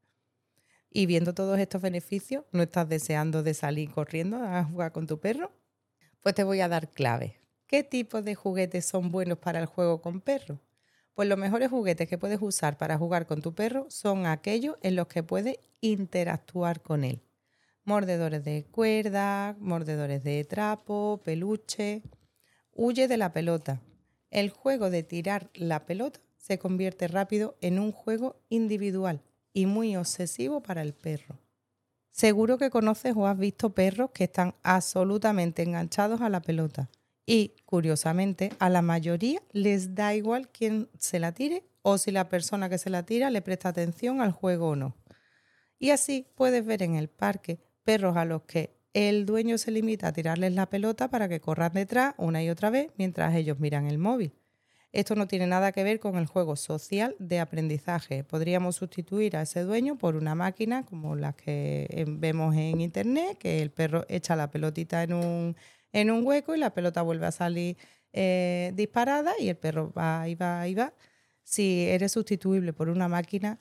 Y 0.90 1.06
viendo 1.06 1.34
todos 1.34 1.58
estos 1.58 1.82
beneficios, 1.82 2.44
¿no 2.52 2.62
estás 2.62 2.88
deseando 2.88 3.42
de 3.42 3.54
salir 3.54 3.90
corriendo 3.90 4.38
a 4.38 4.64
jugar 4.64 4.92
con 4.92 5.06
tu 5.06 5.20
perro? 5.20 5.52
Pues 6.20 6.34
te 6.34 6.44
voy 6.44 6.60
a 6.60 6.68
dar 6.68 6.90
claves 6.90 7.34
¿Qué 7.68 7.84
tipo 7.84 8.22
de 8.22 8.34
juguetes 8.34 8.86
son 8.86 9.12
buenos 9.12 9.36
para 9.36 9.60
el 9.60 9.66
juego 9.66 10.00
con 10.00 10.22
perro? 10.22 10.58
Pues 11.12 11.28
los 11.28 11.36
mejores 11.36 11.68
juguetes 11.68 12.08
que 12.08 12.16
puedes 12.16 12.40
usar 12.40 12.78
para 12.78 12.96
jugar 12.96 13.26
con 13.26 13.42
tu 13.42 13.54
perro 13.54 13.84
son 13.90 14.24
aquellos 14.24 14.76
en 14.82 14.96
los 14.96 15.06
que 15.06 15.22
puedes 15.22 15.58
interactuar 15.82 16.80
con 16.80 17.04
él. 17.04 17.20
Mordedores 17.84 18.42
de 18.42 18.64
cuerda, 18.64 19.54
mordedores 19.60 20.24
de 20.24 20.44
trapo, 20.44 21.20
peluche. 21.22 22.02
Huye 22.72 23.06
de 23.06 23.18
la 23.18 23.34
pelota. 23.34 23.82
El 24.30 24.50
juego 24.50 24.90
de 24.90 25.02
tirar 25.02 25.50
la 25.54 25.86
pelota 25.86 26.20
se 26.36 26.58
convierte 26.58 27.08
rápido 27.08 27.56
en 27.60 27.78
un 27.78 27.92
juego 27.92 28.40
individual 28.48 29.22
y 29.52 29.66
muy 29.66 29.96
obsesivo 29.96 30.62
para 30.62 30.82
el 30.82 30.94
perro. 30.94 31.38
Seguro 32.10 32.58
que 32.58 32.70
conoces 32.70 33.14
o 33.16 33.26
has 33.26 33.38
visto 33.38 33.70
perros 33.70 34.10
que 34.12 34.24
están 34.24 34.54
absolutamente 34.62 35.62
enganchados 35.62 36.20
a 36.20 36.28
la 36.28 36.40
pelota 36.40 36.90
y, 37.24 37.54
curiosamente, 37.64 38.52
a 38.58 38.70
la 38.70 38.82
mayoría 38.82 39.42
les 39.52 39.94
da 39.94 40.14
igual 40.14 40.48
quién 40.48 40.88
se 40.98 41.18
la 41.20 41.32
tire 41.32 41.64
o 41.82 41.98
si 41.98 42.10
la 42.10 42.28
persona 42.28 42.68
que 42.68 42.78
se 42.78 42.90
la 42.90 43.04
tira 43.04 43.30
le 43.30 43.42
presta 43.42 43.68
atención 43.68 44.20
al 44.20 44.32
juego 44.32 44.70
o 44.70 44.76
no. 44.76 44.96
Y 45.78 45.90
así 45.90 46.26
puedes 46.34 46.64
ver 46.64 46.82
en 46.82 46.96
el 46.96 47.08
parque 47.08 47.60
perros 47.84 48.16
a 48.16 48.24
los 48.24 48.42
que 48.42 48.77
el 48.98 49.26
dueño 49.26 49.58
se 49.58 49.70
limita 49.70 50.08
a 50.08 50.12
tirarles 50.12 50.54
la 50.54 50.68
pelota 50.68 51.08
para 51.08 51.28
que 51.28 51.40
corran 51.40 51.72
detrás 51.72 52.14
una 52.16 52.42
y 52.42 52.50
otra 52.50 52.68
vez 52.68 52.90
mientras 52.96 53.32
ellos 53.36 53.60
miran 53.60 53.86
el 53.86 53.96
móvil. 53.96 54.32
Esto 54.90 55.14
no 55.14 55.28
tiene 55.28 55.46
nada 55.46 55.70
que 55.70 55.84
ver 55.84 56.00
con 56.00 56.16
el 56.16 56.26
juego 56.26 56.56
social 56.56 57.14
de 57.20 57.38
aprendizaje. 57.38 58.24
Podríamos 58.24 58.74
sustituir 58.74 59.36
a 59.36 59.42
ese 59.42 59.62
dueño 59.62 59.96
por 59.98 60.16
una 60.16 60.34
máquina 60.34 60.84
como 60.84 61.14
las 61.14 61.36
que 61.36 61.86
eh, 61.90 62.06
vemos 62.08 62.56
en 62.56 62.80
internet, 62.80 63.38
que 63.38 63.62
el 63.62 63.70
perro 63.70 64.04
echa 64.08 64.34
la 64.34 64.50
pelotita 64.50 65.04
en 65.04 65.12
un, 65.12 65.56
en 65.92 66.10
un 66.10 66.26
hueco 66.26 66.56
y 66.56 66.58
la 66.58 66.74
pelota 66.74 67.02
vuelve 67.02 67.26
a 67.26 67.32
salir 67.32 67.76
eh, 68.12 68.72
disparada 68.74 69.32
y 69.38 69.48
el 69.48 69.56
perro 69.56 69.92
va 69.92 70.28
y 70.28 70.34
va 70.34 70.66
y 70.66 70.74
va. 70.74 70.92
Si 71.44 71.86
eres 71.86 72.10
sustituible 72.10 72.72
por 72.72 72.88
una 72.88 73.06
máquina, 73.06 73.60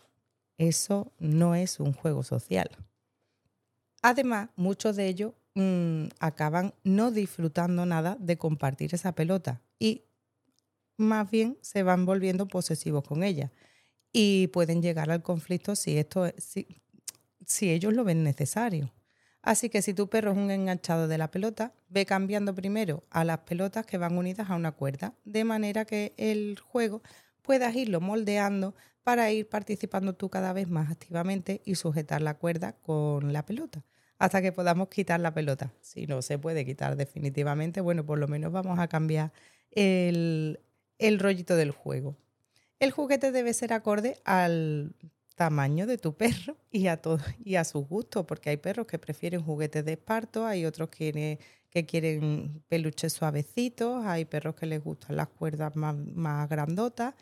eso 0.58 1.14
no 1.20 1.54
es 1.54 1.80
un 1.80 1.94
juego 1.94 2.24
social. 2.24 2.70
Además, 4.02 4.50
muchos 4.56 4.96
de 4.96 5.08
ellos 5.08 5.34
mm, 5.56 6.06
acaban 6.20 6.74
no 6.84 7.12
disfrutando 7.12 7.86
nada 7.86 8.18
de 8.20 8.38
compartir 8.38 8.94
esa 8.94 9.14
pelota 9.14 9.62
y 9.80 10.04
más 10.98 11.30
bien 11.30 11.58
se 11.62 11.84
van 11.84 12.06
volviendo 12.06 12.48
posesivos 12.48 13.04
con 13.04 13.24
ella 13.24 13.52
y 14.12 14.48
pueden 14.48 14.82
llegar 14.82 15.12
al 15.12 15.22
conflicto 15.22 15.76
si, 15.76 15.98
esto, 15.98 16.32
si, 16.38 16.68
si 17.46 17.70
ellos 17.70 17.94
lo 17.94 18.04
ven 18.04 18.24
necesario. 18.24 18.92
Así 19.42 19.70
que 19.70 19.82
si 19.82 19.94
tu 19.94 20.10
perro 20.10 20.32
es 20.32 20.38
un 20.38 20.52
enganchado 20.52 21.08
de 21.08 21.18
la 21.18 21.32
pelota, 21.32 21.74
ve 21.88 22.06
cambiando 22.06 22.54
primero 22.54 23.04
a 23.10 23.24
las 23.24 23.40
pelotas 23.40 23.86
que 23.86 23.98
van 23.98 24.18
unidas 24.18 24.50
a 24.50 24.56
una 24.56 24.74
cuerda, 24.74 25.14
de 25.24 25.44
manera 25.44 25.86
que 25.86 26.14
el 26.18 26.60
juego 26.60 27.02
puedas 27.48 27.76
irlo 27.76 28.00
moldeando 28.00 28.76
para 29.04 29.32
ir 29.32 29.50
participando 29.50 30.14
tú 30.14 30.30
cada 30.30 30.54
vez 30.54 30.70
más 30.70 30.92
activamente 30.92 31.62
y 31.66 31.74
sujetar 31.74 32.22
la 32.22 32.36
cuerda 32.36 32.74
con 32.74 33.34
la 33.34 33.44
pelota 33.44 33.84
hasta 34.20 34.42
que 34.42 34.52
podamos 34.52 34.90
quitar 34.90 35.20
la 35.20 35.34
pelota. 35.34 35.72
Si 35.82 36.08
no 36.08 36.22
se 36.22 36.38
puede 36.38 36.66
quitar 36.66 36.96
definitivamente, 36.96 37.82
bueno, 37.82 38.06
por 38.06 38.20
lo 38.20 38.28
menos 38.28 38.52
vamos 38.52 38.80
a 38.80 38.88
cambiar 38.88 39.32
el, 39.72 40.60
el 40.98 41.20
rollito 41.20 41.56
del 41.56 41.72
juego. 41.72 42.18
El 42.80 42.92
juguete 42.92 43.32
debe 43.32 43.54
ser 43.54 43.74
acorde 43.74 44.18
al 44.26 44.96
tamaño 45.36 45.86
de 45.88 45.98
tu 45.98 46.16
perro 46.16 46.58
y 46.72 46.88
a, 46.88 46.98
todo, 46.98 47.20
y 47.44 47.56
a 47.56 47.64
su 47.64 47.86
gusto, 47.86 48.26
porque 48.26 48.50
hay 48.50 48.58
perros 48.58 48.88
que 48.88 49.00
prefieren 49.00 49.44
juguetes 49.44 49.86
de 49.86 49.94
esparto, 49.94 50.46
hay 50.46 50.66
otros 50.66 50.90
que, 50.90 51.40
que 51.70 51.86
quieren 51.86 52.64
peluches 52.68 53.14
suavecitos, 53.14 54.06
hay 54.06 54.26
perros 54.26 54.56
que 54.56 54.66
les 54.66 54.84
gustan 54.84 55.16
las 55.16 55.28
cuerdas 55.28 55.76
más, 55.76 55.96
más 55.96 56.50
grandotas, 56.50 57.14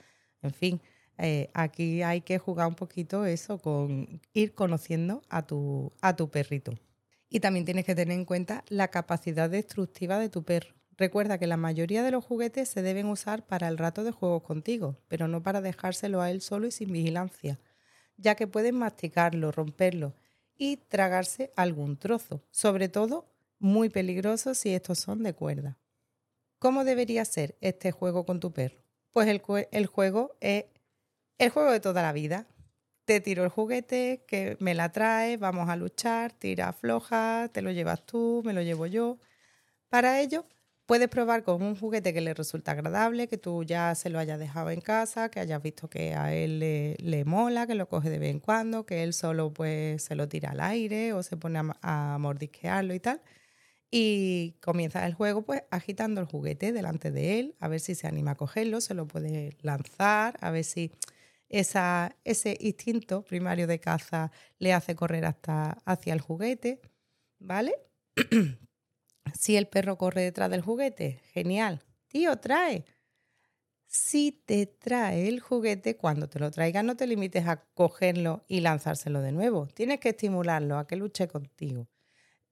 en 0.46 0.54
fin, 0.54 0.82
eh, 1.18 1.50
aquí 1.54 2.02
hay 2.02 2.22
que 2.22 2.38
jugar 2.40 2.68
un 2.68 2.76
poquito 2.76 3.26
eso 3.26 3.58
con 3.58 4.22
ir 4.34 4.54
conociendo 4.54 5.22
a 5.30 5.46
tu, 5.46 5.92
a 6.02 6.16
tu 6.16 6.30
perrito. 6.30 6.74
Y 7.30 7.40
también 7.40 7.66
tienes 7.66 7.86
que 7.86 7.96
tener 7.96 8.18
en 8.18 8.26
cuenta 8.26 8.64
la 8.70 8.90
capacidad 8.90 9.50
destructiva 9.50 10.20
de 10.20 10.30
tu 10.30 10.44
perro. 10.44 10.76
Recuerda 10.98 11.38
que 11.38 11.48
la 11.48 11.58
mayoría 11.58 12.04
de 12.04 12.12
los 12.12 12.24
juguetes 12.24 12.70
se 12.70 12.82
deben 12.82 13.08
usar 13.08 13.46
para 13.46 13.68
el 13.68 13.78
rato 13.78 14.04
de 14.04 14.12
juego 14.12 14.42
contigo, 14.44 14.98
pero 15.08 15.28
no 15.28 15.44
para 15.44 15.62
dejárselo 15.62 16.22
a 16.22 16.32
él 16.32 16.42
solo 16.42 16.68
y 16.68 16.72
sin 16.72 16.92
vigilancia, 16.92 17.60
ya 18.18 18.36
que 18.36 18.48
pueden 18.48 18.76
masticarlo, 18.76 19.52
romperlo 19.52 20.14
y 20.58 20.78
tragarse 20.78 21.52
algún 21.58 21.98
trozo, 21.98 22.44
sobre 22.50 22.88
todo 22.88 23.26
muy 23.60 23.90
peligroso 23.90 24.54
si 24.54 24.74
estos 24.74 25.00
son 25.00 25.24
de 25.24 25.34
cuerda. 25.34 25.78
¿Cómo 26.60 26.86
debería 26.86 27.26
ser 27.26 27.58
este 27.60 27.92
juego 27.92 28.26
con 28.26 28.40
tu 28.40 28.54
perro? 28.54 28.85
Pues 29.16 29.30
el, 29.30 29.42
el 29.72 29.86
juego 29.86 30.36
es 30.42 30.66
el 31.38 31.50
juego 31.50 31.72
de 31.72 31.80
toda 31.80 32.02
la 32.02 32.12
vida. 32.12 32.48
Te 33.06 33.22
tiro 33.22 33.46
el 33.46 33.50
juguete, 33.50 34.26
que 34.28 34.58
me 34.60 34.74
la 34.74 34.92
traes, 34.92 35.40
vamos 35.40 35.70
a 35.70 35.78
luchar, 35.78 36.34
tira 36.34 36.74
floja, 36.74 37.50
te 37.54 37.62
lo 37.62 37.72
llevas 37.72 38.06
tú, 38.06 38.42
me 38.44 38.52
lo 38.52 38.62
llevo 38.62 38.88
yo. 38.88 39.18
Para 39.88 40.20
ello, 40.20 40.46
puedes 40.86 41.08
probar 41.08 41.44
con 41.44 41.64
un 41.64 41.78
juguete 41.78 42.14
que 42.14 42.20
le 42.20 42.34
resulta 42.34 42.74
agradable, 42.74 43.30
que 43.30 43.38
tú 43.38 43.64
ya 43.64 43.96
se 43.96 44.10
lo 44.10 44.20
hayas 44.20 44.38
dejado 44.38 44.70
en 44.72 44.82
casa, 44.82 45.30
que 45.32 45.40
hayas 45.40 45.62
visto 45.64 45.90
que 45.90 46.14
a 46.14 46.34
él 46.36 46.60
le, 46.60 47.24
mola, 47.26 47.68
que 47.68 47.76
lo 47.76 47.88
coge 47.88 48.10
de 48.10 48.20
vez 48.20 48.32
en 48.32 48.42
cuando, 48.42 48.86
que 48.86 49.04
él 49.04 49.14
solo 49.14 49.54
pues 49.54 50.04
se 50.04 50.16
lo 50.16 50.28
tira 50.28 50.52
al 50.52 50.60
aire 50.60 51.14
o 51.14 51.24
se 51.24 51.38
pone 51.38 51.60
a, 51.60 51.78
a 52.16 52.18
mordisquearlo 52.18 52.94
y 52.94 53.00
tal. 53.00 53.22
Y 53.92 54.56
comienza 54.62 55.06
el 55.06 55.14
juego 55.14 55.44
pues 55.44 55.64
agitando 55.72 56.20
el 56.20 56.28
juguete 56.28 56.74
delante 56.74 57.12
de 57.12 57.40
él, 57.40 57.56
a 57.60 57.68
ver 57.68 57.80
si 57.80 57.96
se 57.96 58.08
anima 58.08 58.32
a 58.32 58.36
cogerlo, 58.36 58.82
se 58.82 58.94
lo 58.94 59.08
puede 59.08 59.56
lanzar, 59.62 60.38
a 60.42 60.52
ver 60.52 60.64
si 60.64 60.92
ese 61.50 62.58
instinto 62.60 63.24
primario 63.24 63.68
de 63.68 63.80
caza 63.80 64.32
le 64.60 64.74
hace 64.74 64.96
correr 64.96 65.26
hasta 65.26 65.78
hacia 65.86 66.14
el 66.14 66.22
juguete, 66.22 66.82
¿vale? 67.40 67.76
si 69.40 69.56
el 69.56 69.68
perro 69.68 69.98
corre 69.98 70.22
detrás 70.24 70.50
del 70.50 70.62
juguete, 70.62 71.22
genial. 71.34 71.84
Tío, 72.08 72.38
trae. 72.38 72.86
Si 73.88 74.32
te 74.46 74.68
trae 74.68 75.28
el 75.28 75.40
juguete, 75.40 75.98
cuando 75.98 76.28
te 76.30 76.40
lo 76.40 76.52
traiga, 76.52 76.84
no 76.84 76.96
te 76.96 77.08
limites 77.08 77.48
a 77.48 77.64
cogerlo 77.74 78.44
y 78.48 78.60
lanzárselo 78.60 79.22
de 79.22 79.32
nuevo. 79.32 79.68
Tienes 79.68 80.00
que 80.00 80.10
estimularlo 80.10 80.78
a 80.78 80.86
que 80.88 80.98
luche 80.98 81.28
contigo. 81.28 81.88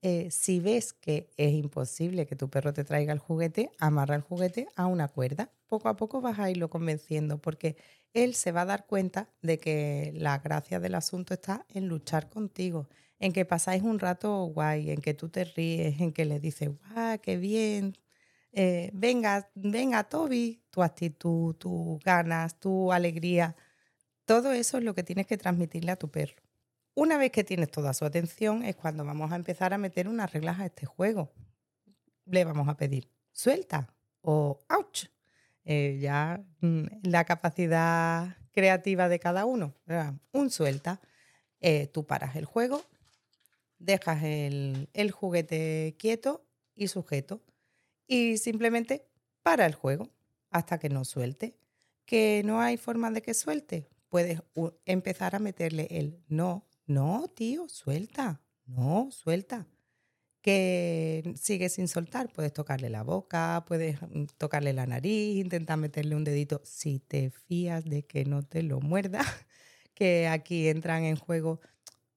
Eh, 0.06 0.30
si 0.32 0.60
ves 0.60 0.92
que 0.92 1.30
es 1.38 1.54
imposible 1.54 2.26
que 2.26 2.36
tu 2.36 2.50
perro 2.50 2.74
te 2.74 2.84
traiga 2.84 3.14
el 3.14 3.20
juguete, 3.20 3.72
amarra 3.80 4.16
el 4.16 4.22
juguete 4.22 4.68
a 4.76 4.86
una 4.88 5.08
cuerda. 5.08 5.50
Poco 5.68 5.88
a 5.88 5.96
poco 5.96 6.20
vas 6.20 6.40
a 6.40 6.50
irlo 6.52 6.70
convenciendo 6.70 7.38
porque 7.42 7.78
él 8.14 8.36
se 8.36 8.52
va 8.52 8.62
a 8.64 8.66
dar 8.66 8.86
cuenta 8.86 9.30
de 9.42 9.60
que 9.60 10.12
la 10.16 10.40
gracia 10.40 10.80
del 10.82 10.96
asunto 10.96 11.34
está 11.34 11.66
en 11.70 11.88
luchar 11.88 12.30
contigo, 12.30 12.90
en 13.20 13.32
que 13.32 13.46
pasáis 13.46 13.82
un 13.82 13.98
rato 14.00 14.44
guay, 14.48 14.92
en 14.92 15.00
que 15.02 15.14
tú 15.14 15.30
te 15.30 15.46
ríes, 15.46 16.02
en 16.02 16.12
que 16.12 16.26
le 16.26 16.40
dices, 16.42 16.70
guau, 16.70 17.20
qué 17.22 17.38
bien, 17.38 17.96
eh, 18.54 18.92
venga, 18.94 19.50
venga, 19.56 20.04
Toby, 20.06 20.64
tu 20.72 20.84
actitud, 20.84 21.56
tus 21.56 22.00
ganas, 22.04 22.60
tu 22.60 22.92
alegría. 22.92 23.56
Todo 24.26 24.54
eso 24.54 24.80
es 24.80 24.84
lo 24.86 24.96
que 24.96 25.04
tienes 25.04 25.28
que 25.28 25.38
transmitirle 25.38 25.92
a 25.94 25.98
tu 25.98 26.10
perro. 26.12 26.43
Una 26.96 27.18
vez 27.18 27.32
que 27.32 27.44
tienes 27.44 27.72
toda 27.72 27.94
su 27.94 28.06
atención 28.06 28.64
es 28.64 28.76
cuando 28.76 29.04
vamos 29.04 29.32
a 29.32 29.36
empezar 29.36 29.74
a 29.74 29.80
meter 29.80 30.08
unas 30.08 30.32
reglas 30.32 30.60
a 30.60 30.68
este 30.68 30.86
juego. 30.86 31.32
Le 32.26 32.46
vamos 32.46 32.68
a 32.68 32.78
pedir 32.78 33.10
suelta 33.32 33.92
o 34.22 34.60
ouch. 34.70 35.06
Eh, 35.66 35.98
ya 36.00 36.44
mm, 36.62 36.84
la 37.04 37.24
capacidad 37.26 38.38
creativa 38.52 39.10
de 39.10 39.20
cada 39.20 39.46
uno. 39.46 39.74
Un 40.32 40.52
suelta. 40.52 41.02
Eh, 41.62 41.88
tú 41.88 42.06
paras 42.06 42.36
el 42.36 42.46
juego, 42.46 42.84
dejas 43.80 44.22
el, 44.24 44.90
el 44.94 45.12
juguete 45.12 45.96
quieto 45.98 46.46
y 46.76 46.90
sujeto 46.90 47.42
y 48.06 48.38
simplemente 48.38 49.08
para 49.44 49.66
el 49.66 49.74
juego 49.74 50.10
hasta 50.52 50.78
que 50.78 50.90
no 50.90 51.06
suelte. 51.06 51.58
Que 52.06 52.44
no 52.46 52.62
hay 52.62 52.78
forma 52.78 53.10
de 53.12 53.22
que 53.22 53.34
suelte. 53.34 53.88
Puedes 54.10 54.44
empezar 54.86 55.36
a 55.36 55.40
meterle 55.40 55.88
el 55.90 56.20
no, 56.28 56.68
no, 56.86 57.28
tío, 57.36 57.70
suelta. 57.70 58.42
No, 58.66 59.10
suelta. 59.12 59.68
Que 60.42 61.34
sigue 61.36 61.70
sin 61.70 61.88
soltar. 61.88 62.32
Puedes 62.34 62.54
tocarle 62.54 62.90
la 62.90 63.04
boca, 63.04 63.64
puedes 63.68 64.02
mm, 64.02 64.26
tocarle 64.38 64.74
la 64.74 64.86
nariz, 64.86 65.38
intentar 65.38 65.78
meterle 65.78 66.16
un 66.16 66.24
dedito. 66.24 66.62
Si 66.66 67.00
te 67.00 67.32
fías 67.32 67.86
de 67.86 68.06
que 68.06 68.26
no 68.26 68.44
te 68.44 68.64
lo 68.64 68.82
muerda, 68.82 69.22
que 69.94 70.28
aquí 70.28 70.68
entran 70.68 71.04
en 71.06 71.16
juego 71.16 71.62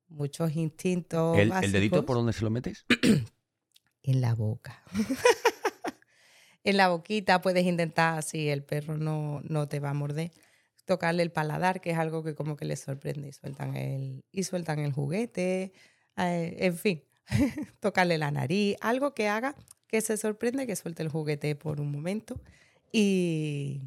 muchos 0.08 0.56
instintos. 0.56 1.38
¿El, 1.38 1.52
¿el 1.52 1.73
dedito 1.73 2.04
por 2.04 2.16
dónde 2.16 2.32
se 2.32 2.44
lo 2.44 2.50
metes? 2.50 2.85
en 4.02 4.20
la 4.20 4.35
boca. 4.35 4.82
en 6.64 6.76
la 6.76 6.88
boquita 6.88 7.40
puedes 7.40 7.64
intentar, 7.64 8.23
si 8.25 8.49
el 8.49 8.64
perro 8.64 8.96
no, 8.96 9.40
no 9.44 9.68
te 9.68 9.78
va 9.78 9.90
a 9.90 9.94
morder 9.94 10.32
tocarle 10.87 11.23
el 11.23 11.33
paladar, 11.33 11.81
que 11.81 11.90
es 11.90 11.99
algo 11.99 12.23
que 12.25 12.35
como 12.35 12.57
que 12.57 12.64
les 12.64 12.81
sorprende 12.81 13.28
y 13.28 13.33
sueltan 13.33 13.76
el, 13.76 14.25
y 14.33 14.45
sueltan 14.45 14.78
el 14.81 14.93
juguete, 14.93 15.73
eh, 16.16 16.57
en 16.59 16.76
fin, 16.78 17.05
tocarle 17.81 18.19
la 18.19 18.31
nariz, 18.31 18.76
algo 18.81 19.14
que 19.14 19.28
haga 19.28 19.55
que 19.88 20.00
se 20.00 20.16
sorprende, 20.16 20.66
que 20.66 20.76
suelte 20.76 21.02
el 21.02 21.09
juguete 21.11 21.55
por 21.57 21.81
un 21.81 21.93
momento 21.93 22.40
y, 22.93 23.83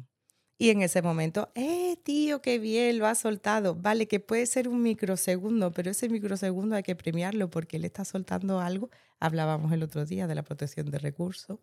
y 0.58 0.70
en 0.70 0.82
ese 0.82 1.02
momento, 1.02 1.50
¡eh, 1.54 1.96
tío, 2.04 2.42
qué 2.42 2.58
bien, 2.58 2.98
lo 2.98 3.06
ha 3.06 3.14
soltado! 3.14 3.74
Vale, 3.74 4.06
que 4.08 4.20
puede 4.20 4.46
ser 4.46 4.68
un 4.68 4.82
microsegundo, 4.82 5.72
pero 5.72 5.90
ese 5.90 6.08
microsegundo 6.08 6.76
hay 6.76 6.82
que 6.82 6.96
premiarlo 6.96 7.50
porque 7.50 7.78
él 7.78 7.84
está 7.86 8.04
soltando 8.04 8.60
algo. 8.60 8.90
Hablábamos 9.20 9.72
el 9.72 9.82
otro 9.82 10.04
día 10.06 10.26
de 10.26 10.34
la 10.34 10.42
protección 10.42 10.90
de 10.90 10.98
recursos, 10.98 11.60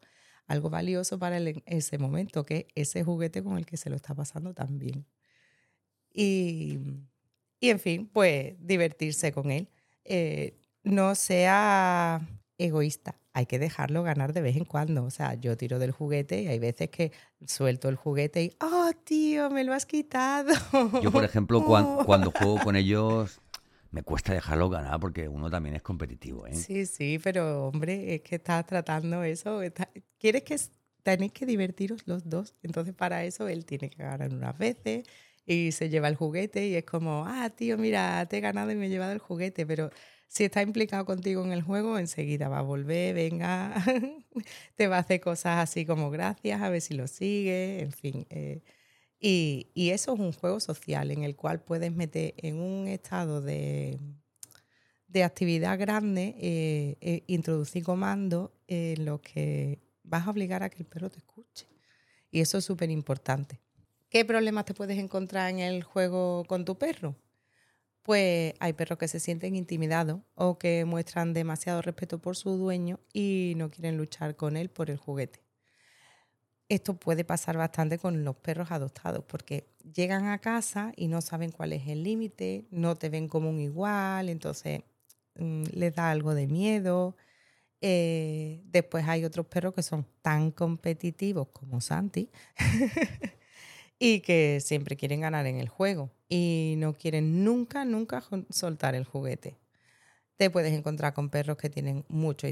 algo 0.47 0.69
valioso 0.69 1.19
para 1.19 1.37
él 1.37 1.47
en 1.47 1.63
ese 1.67 1.97
momento, 1.99 2.45
que 2.45 2.67
es 2.75 2.89
ese 2.89 3.03
juguete 3.03 3.43
con 3.43 3.57
el 3.57 3.65
que 3.65 3.77
se 3.77 3.89
lo 3.89 3.95
está 3.95 4.15
pasando 4.15 4.53
también. 4.53 5.05
Y, 6.19 6.79
y 7.59 7.69
en 7.69 7.79
fin, 7.79 8.09
pues 8.11 8.55
divertirse 8.59 9.31
con 9.31 9.51
él. 9.51 9.69
Eh, 10.03 10.57
no 10.83 11.13
sea 11.13 12.27
egoísta. 12.57 13.19
Hay 13.33 13.45
que 13.45 13.59
dejarlo 13.59 14.01
ganar 14.01 14.33
de 14.33 14.41
vez 14.41 14.57
en 14.57 14.65
cuando. 14.65 15.03
O 15.03 15.11
sea, 15.11 15.35
yo 15.35 15.55
tiro 15.57 15.77
del 15.77 15.91
juguete 15.91 16.41
y 16.41 16.47
hay 16.47 16.57
veces 16.57 16.89
que 16.89 17.11
suelto 17.45 17.87
el 17.87 17.97
juguete 17.97 18.41
y, 18.41 18.55
oh, 18.61 18.89
tío, 19.03 19.51
me 19.51 19.63
lo 19.63 19.73
has 19.73 19.85
quitado. 19.85 20.53
Yo, 21.03 21.11
por 21.11 21.23
ejemplo, 21.23 21.63
cuando, 21.63 22.03
cuando 22.05 22.31
juego 22.31 22.57
con 22.63 22.75
ellos, 22.75 23.39
me 23.91 24.01
cuesta 24.01 24.33
dejarlo 24.33 24.71
ganar 24.71 24.99
porque 24.99 25.29
uno 25.29 25.51
también 25.51 25.75
es 25.75 25.83
competitivo. 25.83 26.47
¿eh? 26.47 26.55
Sí, 26.55 26.87
sí, 26.87 27.19
pero 27.23 27.67
hombre, 27.67 28.15
es 28.15 28.21
que 28.21 28.37
estás 28.37 28.65
tratando 28.65 29.23
eso. 29.23 29.61
Quieres 30.17 30.41
que 30.41 30.59
tenéis 31.03 31.31
que 31.31 31.45
divertiros 31.45 32.07
los 32.07 32.27
dos. 32.27 32.55
Entonces, 32.63 32.95
para 32.95 33.23
eso 33.23 33.47
él 33.47 33.65
tiene 33.65 33.91
que 33.91 34.01
ganar 34.01 34.33
unas 34.33 34.57
veces 34.57 35.03
y 35.47 35.71
se 35.71 35.89
lleva 35.89 36.09
el 36.09 36.15
juguete 36.15 36.67
y 36.67 36.75
es 36.75 36.83
como, 36.85 37.25
ah, 37.25 37.49
tío, 37.49 37.77
mira, 37.77 38.25
te 38.27 38.37
he 38.37 38.41
ganado 38.41 38.71
y 38.71 38.75
me 38.75 38.87
he 38.87 38.89
llevado 38.89 39.13
el 39.13 39.19
juguete, 39.19 39.65
pero 39.65 39.89
si 40.27 40.43
está 40.43 40.61
implicado 40.61 41.05
contigo 41.05 41.43
en 41.45 41.53
el 41.53 41.61
juego, 41.61 41.97
enseguida 41.97 42.49
va 42.49 42.59
a 42.59 42.61
volver, 42.61 43.15
venga, 43.15 43.73
te 44.75 44.87
va 44.87 44.97
a 44.97 44.99
hacer 44.99 45.21
cosas 45.21 45.59
así 45.59 45.85
como 45.85 46.11
gracias, 46.11 46.61
a 46.61 46.69
ver 46.69 46.81
si 46.81 46.95
lo 46.95 47.07
sigue, 47.07 47.79
en 47.81 47.91
fin. 47.93 48.27
Eh, 48.29 48.61
y, 49.19 49.71
y, 49.73 49.91
eso 49.91 50.13
es 50.13 50.19
un 50.19 50.33
juego 50.33 50.59
social 50.59 51.11
en 51.11 51.23
el 51.23 51.35
cual 51.35 51.61
puedes 51.61 51.91
meter 51.91 52.35
en 52.37 52.59
un 52.59 52.87
estado 52.87 53.41
de, 53.41 53.97
de 55.07 55.23
actividad 55.23 55.79
grande, 55.79 56.35
eh, 56.39 56.97
eh, 57.01 57.23
introducir 57.27 57.83
comandos 57.83 58.51
en 58.67 59.05
los 59.05 59.21
que 59.21 59.79
vas 60.03 60.27
a 60.27 60.31
obligar 60.31 60.61
a 60.63 60.69
que 60.69 60.79
el 60.79 60.85
perro 60.85 61.09
te 61.09 61.17
escuche. 61.19 61.67
Y 62.29 62.41
eso 62.41 62.57
es 62.57 62.65
súper 62.65 62.91
importante. 62.91 63.59
¿Qué 64.17 64.25
problemas 64.25 64.65
te 64.65 64.73
puedes 64.73 64.97
encontrar 64.97 65.51
en 65.51 65.59
el 65.59 65.83
juego 65.83 66.43
con 66.45 66.65
tu 66.65 66.75
perro? 66.75 67.15
pues 68.01 68.55
hay 68.59 68.73
perros 68.73 68.97
que 68.97 69.07
se 69.07 69.19
sienten 69.19 69.55
intimidados 69.55 70.21
o 70.33 70.57
que 70.57 70.85
muestran 70.85 71.33
demasiado 71.33 71.83
respeto 71.83 72.17
por 72.17 72.35
su 72.35 72.57
dueño 72.57 72.99
y 73.13 73.53
no 73.57 73.69
quieren 73.69 73.95
luchar 73.95 74.35
con 74.35 74.57
él 74.57 74.71
por 74.71 74.89
el 74.89 74.97
juguete. 74.97 75.43
Esto 76.67 76.95
puede 76.95 77.25
pasar 77.25 77.57
bastante 77.57 77.99
con 77.99 78.23
los 78.23 78.35
perros 78.37 78.71
adoptados 78.71 79.23
porque 79.23 79.67
llegan 79.93 80.25
a 80.25 80.39
casa 80.39 80.93
y 80.95 81.09
no 81.09 81.21
saben 81.21 81.51
cuál 81.51 81.73
es 81.73 81.87
el 81.87 82.01
límite, 82.01 82.65
no 82.71 82.95
te 82.95 83.09
ven 83.09 83.27
como 83.27 83.51
un 83.51 83.59
igual, 83.59 84.29
entonces 84.29 84.81
mm, 85.35 85.65
les 85.73 85.93
da 85.93 86.09
algo 86.09 86.33
de 86.33 86.47
miedo. 86.47 87.15
Eh, 87.81 88.63
después 88.65 89.07
hay 89.07 89.25
otros 89.25 89.45
perros 89.45 89.75
que 89.75 89.83
son 89.83 90.07
tan 90.23 90.49
competitivos 90.49 91.49
como 91.49 91.81
Santi 91.81 92.31
y 93.99 94.21
que 94.21 94.59
siempre 94.61 94.95
quieren 94.95 95.21
ganar 95.21 95.45
en 95.47 95.57
el 95.57 95.69
juego 95.69 96.11
y 96.29 96.75
no 96.77 96.93
quieren 96.93 97.43
nunca, 97.43 97.85
nunca 97.85 98.23
soltar 98.49 98.95
el 98.95 99.05
juguete. 99.05 99.57
Te 100.37 100.51
puedes 100.51 100.73
encontrar 100.73 101.13
con 101.13 101.29
perros 101.29 101.57
que, 101.57 101.69
tienen 101.69 102.05
mucho 102.09 102.47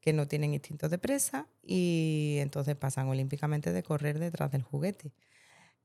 que 0.00 0.12
no 0.12 0.28
tienen 0.28 0.52
instinto 0.52 0.88
de 0.90 0.98
presa 0.98 1.46
y 1.62 2.36
entonces 2.40 2.76
pasan 2.76 3.08
olímpicamente 3.08 3.72
de 3.72 3.82
correr 3.82 4.18
detrás 4.18 4.50
del 4.52 4.62
juguete. 4.62 5.12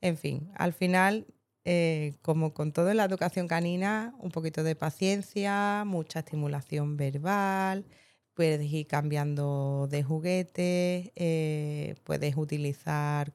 En 0.02 0.18
fin, 0.18 0.52
al 0.56 0.74
final, 0.74 1.28
eh, 1.64 2.16
como 2.22 2.54
con 2.54 2.74
todo 2.74 2.92
en 2.92 2.98
la 2.98 3.06
educación 3.06 3.48
canina, 3.48 4.14
un 4.20 4.32
poquito 4.32 4.64
de 4.64 4.76
paciencia, 4.76 5.84
mucha 5.86 6.20
estimulación 6.20 6.98
verbal, 6.98 7.86
puedes 8.34 8.72
ir 8.72 8.88
cambiando 8.88 9.88
de 9.90 10.04
juguete, 10.04 11.14
eh, 11.16 11.96
puedes 12.04 12.36
utilizar 12.38 13.34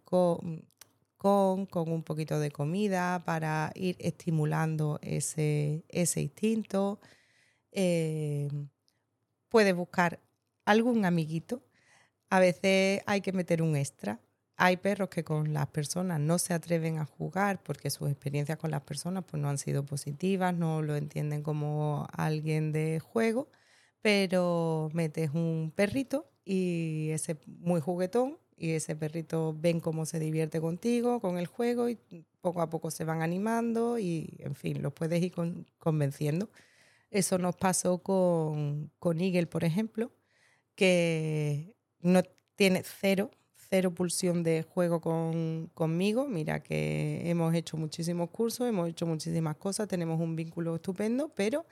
un 1.24 2.02
poquito 2.02 2.38
de 2.40 2.50
comida 2.50 3.22
para 3.24 3.72
ir 3.74 3.96
estimulando 3.98 4.98
ese, 5.02 5.84
ese 5.88 6.22
instinto. 6.22 7.00
Eh, 7.72 8.48
puedes 9.48 9.74
buscar 9.74 10.20
algún 10.64 11.04
amiguito. 11.04 11.62
A 12.30 12.40
veces 12.40 13.02
hay 13.06 13.20
que 13.20 13.32
meter 13.32 13.62
un 13.62 13.76
extra. 13.76 14.20
Hay 14.56 14.76
perros 14.76 15.08
que 15.08 15.24
con 15.24 15.52
las 15.52 15.66
personas 15.68 16.20
no 16.20 16.38
se 16.38 16.54
atreven 16.54 16.98
a 16.98 17.04
jugar 17.04 17.62
porque 17.62 17.90
sus 17.90 18.10
experiencias 18.10 18.58
con 18.58 18.70
las 18.70 18.82
personas 18.82 19.24
pues, 19.24 19.42
no 19.42 19.48
han 19.48 19.58
sido 19.58 19.84
positivas, 19.84 20.54
no 20.54 20.82
lo 20.82 20.96
entienden 20.96 21.42
como 21.42 22.06
alguien 22.12 22.72
de 22.72 23.00
juego, 23.00 23.48
pero 24.02 24.90
metes 24.92 25.30
un 25.34 25.72
perrito 25.74 26.30
y 26.44 27.10
ese 27.10 27.38
muy 27.46 27.80
juguetón 27.80 28.38
y 28.56 28.72
ese 28.72 28.96
perrito 28.96 29.56
ven 29.58 29.80
cómo 29.80 30.06
se 30.06 30.18
divierte 30.18 30.60
contigo, 30.60 31.20
con 31.20 31.38
el 31.38 31.46
juego 31.46 31.88
y 31.88 31.98
poco 32.40 32.60
a 32.62 32.70
poco 32.70 32.90
se 32.90 33.04
van 33.04 33.22
animando 33.22 33.98
y, 33.98 34.36
en 34.38 34.54
fin, 34.54 34.82
los 34.82 34.92
puedes 34.92 35.22
ir 35.22 35.32
convenciendo. 35.78 36.50
Eso 37.10 37.38
nos 37.38 37.56
pasó 37.56 37.98
con, 37.98 38.90
con 38.98 39.20
Eagle, 39.20 39.46
por 39.46 39.64
ejemplo, 39.64 40.12
que 40.74 41.74
no 42.00 42.22
tiene 42.56 42.82
cero, 42.84 43.30
cero 43.54 43.92
pulsión 43.94 44.42
de 44.42 44.62
juego 44.62 45.00
con, 45.00 45.70
conmigo. 45.74 46.26
Mira 46.28 46.62
que 46.62 47.22
hemos 47.28 47.54
hecho 47.54 47.76
muchísimos 47.76 48.30
cursos, 48.30 48.68
hemos 48.68 48.88
hecho 48.88 49.06
muchísimas 49.06 49.56
cosas, 49.56 49.88
tenemos 49.88 50.20
un 50.20 50.36
vínculo 50.36 50.76
estupendo, 50.76 51.30
pero 51.34 51.66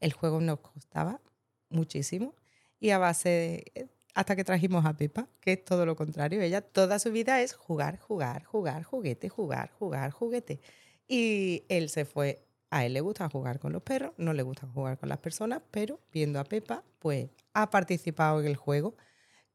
el 0.00 0.12
juego 0.12 0.40
nos 0.40 0.60
costaba 0.60 1.20
muchísimo. 1.68 2.34
Y 2.80 2.90
a 2.90 2.98
base 2.98 3.28
de, 3.74 3.88
hasta 4.14 4.36
que 4.36 4.44
trajimos 4.44 4.84
a 4.84 4.96
Pepa, 4.96 5.28
que 5.40 5.52
es 5.52 5.64
todo 5.64 5.86
lo 5.86 5.96
contrario. 5.96 6.40
Ella 6.42 6.60
toda 6.60 6.98
su 6.98 7.12
vida 7.12 7.40
es 7.40 7.54
jugar, 7.54 7.98
jugar, 7.98 8.44
jugar, 8.44 8.82
juguete, 8.82 9.28
jugar, 9.28 9.70
jugar, 9.70 10.10
juguete. 10.10 10.60
Y 11.08 11.64
él 11.68 11.88
se 11.88 12.04
fue, 12.04 12.44
a 12.70 12.84
él 12.84 12.92
le 12.94 13.00
gusta 13.00 13.28
jugar 13.28 13.58
con 13.58 13.72
los 13.72 13.82
perros, 13.82 14.12
no 14.18 14.32
le 14.34 14.42
gusta 14.42 14.66
jugar 14.66 14.98
con 14.98 15.08
las 15.08 15.18
personas, 15.18 15.62
pero 15.70 16.00
viendo 16.12 16.40
a 16.40 16.44
Pepa, 16.44 16.84
pues 16.98 17.30
ha 17.54 17.70
participado 17.70 18.40
en 18.40 18.46
el 18.46 18.56
juego. 18.56 18.96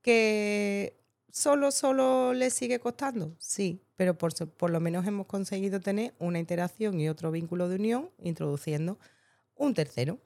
Que 0.01 0.99
solo, 1.29 1.71
solo 1.71 2.33
le 2.33 2.49
sigue 2.49 2.79
costando, 2.79 3.35
sí, 3.39 3.83
pero 3.95 4.17
por, 4.17 4.33
por 4.51 4.69
lo 4.69 4.79
menos 4.79 5.05
hemos 5.05 5.27
conseguido 5.27 5.79
tener 5.81 6.13
una 6.19 6.39
interacción 6.39 6.99
y 6.99 7.09
otro 7.09 7.31
vínculo 7.31 7.69
de 7.69 7.75
unión 7.75 8.11
introduciendo 8.23 8.99
un 9.55 9.73
tercero. 9.73 10.19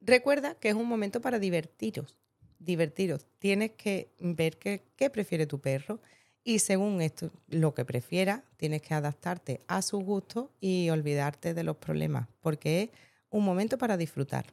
Recuerda 0.00 0.56
que 0.56 0.68
es 0.70 0.74
un 0.74 0.88
momento 0.88 1.20
para 1.20 1.38
divertiros 1.38 2.21
divertiros. 2.64 3.26
Tienes 3.38 3.72
que 3.72 4.12
ver 4.18 4.58
qué, 4.58 5.10
prefiere 5.10 5.46
tu 5.46 5.60
perro 5.60 6.00
y 6.44 6.58
según 6.58 7.00
esto, 7.00 7.30
lo 7.48 7.74
que 7.74 7.84
prefiera, 7.84 8.44
tienes 8.56 8.82
que 8.82 8.94
adaptarte 8.94 9.62
a 9.68 9.82
su 9.82 9.98
gusto 10.00 10.52
y 10.60 10.90
olvidarte 10.90 11.54
de 11.54 11.62
los 11.62 11.76
problemas, 11.76 12.28
porque 12.40 12.82
es 12.82 12.90
un 13.30 13.44
momento 13.44 13.78
para 13.78 13.96
disfrutar. 13.96 14.46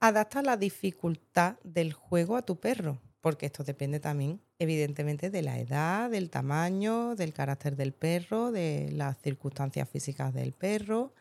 Adapta 0.00 0.42
la 0.42 0.56
dificultad 0.56 1.56
del 1.62 1.92
juego 1.92 2.36
a 2.36 2.42
tu 2.42 2.58
perro, 2.58 3.00
porque 3.20 3.46
esto 3.46 3.62
depende 3.62 4.00
también, 4.00 4.40
evidentemente, 4.58 5.30
de 5.30 5.42
la 5.42 5.58
edad, 5.58 6.10
del 6.10 6.30
tamaño, 6.30 7.14
del 7.14 7.32
carácter 7.32 7.76
del 7.76 7.92
perro, 7.92 8.50
de 8.50 8.90
las 8.92 9.18
circunstancias 9.18 9.88
físicas 9.88 10.34
del 10.34 10.52
perro, 10.52 11.14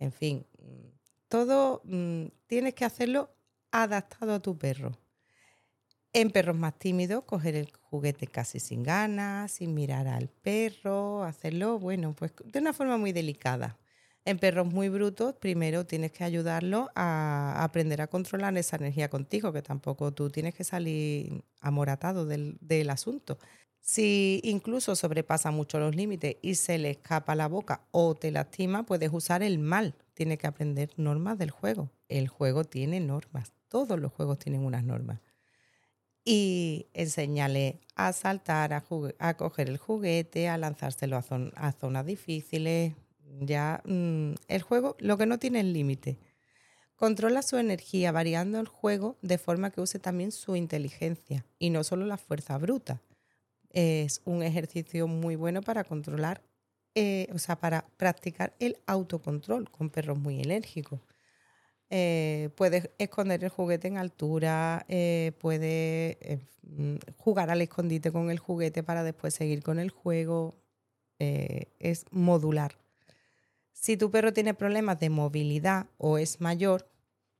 en 0.00 0.12
fin, 0.12 0.46
todo 1.28 1.82
mm, 1.84 2.26
tienes 2.46 2.74
que 2.74 2.84
hacerlo 2.84 3.30
adaptado 3.70 4.34
a 4.34 4.40
tu 4.40 4.58
perro. 4.58 4.98
En 6.12 6.30
perros 6.30 6.56
más 6.56 6.76
tímidos, 6.76 7.22
coger 7.22 7.54
el 7.54 7.70
juguete 7.82 8.26
casi 8.26 8.58
sin 8.58 8.82
ganas, 8.82 9.52
sin 9.52 9.74
mirar 9.74 10.08
al 10.08 10.28
perro, 10.28 11.22
hacerlo, 11.22 11.78
bueno, 11.78 12.16
pues 12.18 12.32
de 12.44 12.58
una 12.58 12.72
forma 12.72 12.96
muy 12.96 13.12
delicada. 13.12 13.78
En 14.24 14.40
perros 14.40 14.66
muy 14.66 14.88
brutos, 14.88 15.36
primero 15.36 15.86
tienes 15.86 16.10
que 16.10 16.24
ayudarlo 16.24 16.90
a 16.96 17.62
aprender 17.62 18.02
a 18.02 18.08
controlar 18.08 18.56
esa 18.58 18.76
energía 18.76 19.08
contigo, 19.08 19.52
que 19.52 19.62
tampoco 19.62 20.12
tú 20.12 20.30
tienes 20.30 20.52
que 20.54 20.64
salir 20.64 21.44
amoratado 21.60 22.26
del, 22.26 22.90
asunto. 22.90 23.38
Si 23.80 24.40
incluso 24.42 24.96
sobrepasa 24.96 25.52
mucho 25.52 25.78
los 25.78 25.94
límites 25.94 26.38
y 26.42 26.56
se 26.56 26.78
le 26.78 26.90
escapa 26.90 27.36
la 27.36 27.46
boca 27.46 27.82
o 27.92 28.16
te 28.16 28.32
lastima, 28.32 28.84
puedes 28.84 29.10
usar 29.12 29.44
el 29.44 29.60
mal. 29.60 29.94
Tienes 30.14 30.38
que 30.38 30.48
aprender 30.48 30.90
normas 30.96 31.38
del 31.38 31.52
juego. 31.52 31.90
El 32.08 32.26
juego 32.28 32.64
tiene 32.64 32.98
normas. 32.98 33.52
Todos 33.68 33.98
los 34.00 34.12
juegos 34.12 34.38
tienen 34.40 34.64
unas 34.64 34.82
normas 34.82 35.20
y 36.32 36.86
enséñale 36.94 37.80
a 37.96 38.12
saltar, 38.12 38.72
a, 38.72 39.36
coger 39.36 39.68
el 39.68 39.78
juguete, 39.78 40.48
a 40.48 40.58
lanzárselo 40.58 41.16
a, 41.16 41.72
zonas 41.72 42.06
difíciles. 42.06 42.94
Ya 43.40 43.82
mm, 43.84 44.34
el 44.46 44.62
juego 44.62 44.96
lo 45.00 45.18
que 45.18 45.26
no 45.26 45.40
tiene 45.40 45.64
límite. 45.64 46.18
Controla 46.94 47.42
su 47.42 47.56
energía 47.56 48.12
variando 48.12 48.60
el 48.60 48.68
juego 48.68 49.16
de 49.22 49.38
forma 49.38 49.72
que 49.72 49.80
use 49.80 49.98
también 49.98 50.30
su 50.30 50.54
inteligencia 50.54 51.44
y 51.58 51.70
no 51.70 51.82
solo 51.82 52.06
la 52.06 52.16
fuerza 52.16 52.56
bruta. 52.58 53.02
Es 53.70 54.22
un 54.24 54.44
ejercicio 54.44 55.08
muy 55.08 55.34
bueno 55.34 55.62
para 55.62 55.82
controlar, 55.82 56.44
eh, 56.94 57.26
o 57.34 57.40
sea, 57.40 57.56
para 57.56 57.88
practicar 57.96 58.54
el 58.60 58.76
autocontrol 58.86 59.68
con 59.68 59.90
perros 59.90 60.16
muy 60.16 60.40
enérgicos. 60.40 61.00
Eh, 61.90 62.50
puedes 62.54 62.90
esconder 62.98 63.42
el 63.44 63.50
juguete 63.50 63.88
en 63.88 63.98
altura, 63.98 64.86
eh, 64.88 65.32
puedes 65.40 66.16
mm, 66.62 66.96
jugar 67.18 67.50
al 67.50 67.62
escondite 67.62 68.12
con 68.12 68.30
el 68.30 68.38
juguete 68.38 68.82
para 68.82 69.02
después 69.02 69.34
seguir 69.34 69.62
con 69.62 69.78
el 69.78 69.90
juego. 69.90 70.54
es 71.18 72.06
modular. 72.10 72.76
Si 73.72 73.96
tu 73.96 74.10
perro 74.10 74.32
tiene 74.32 74.54
problemas 74.54 75.00
de 75.00 75.10
movilidad 75.10 75.86
o 75.98 76.18
es 76.18 76.40
mayor, 76.40 76.86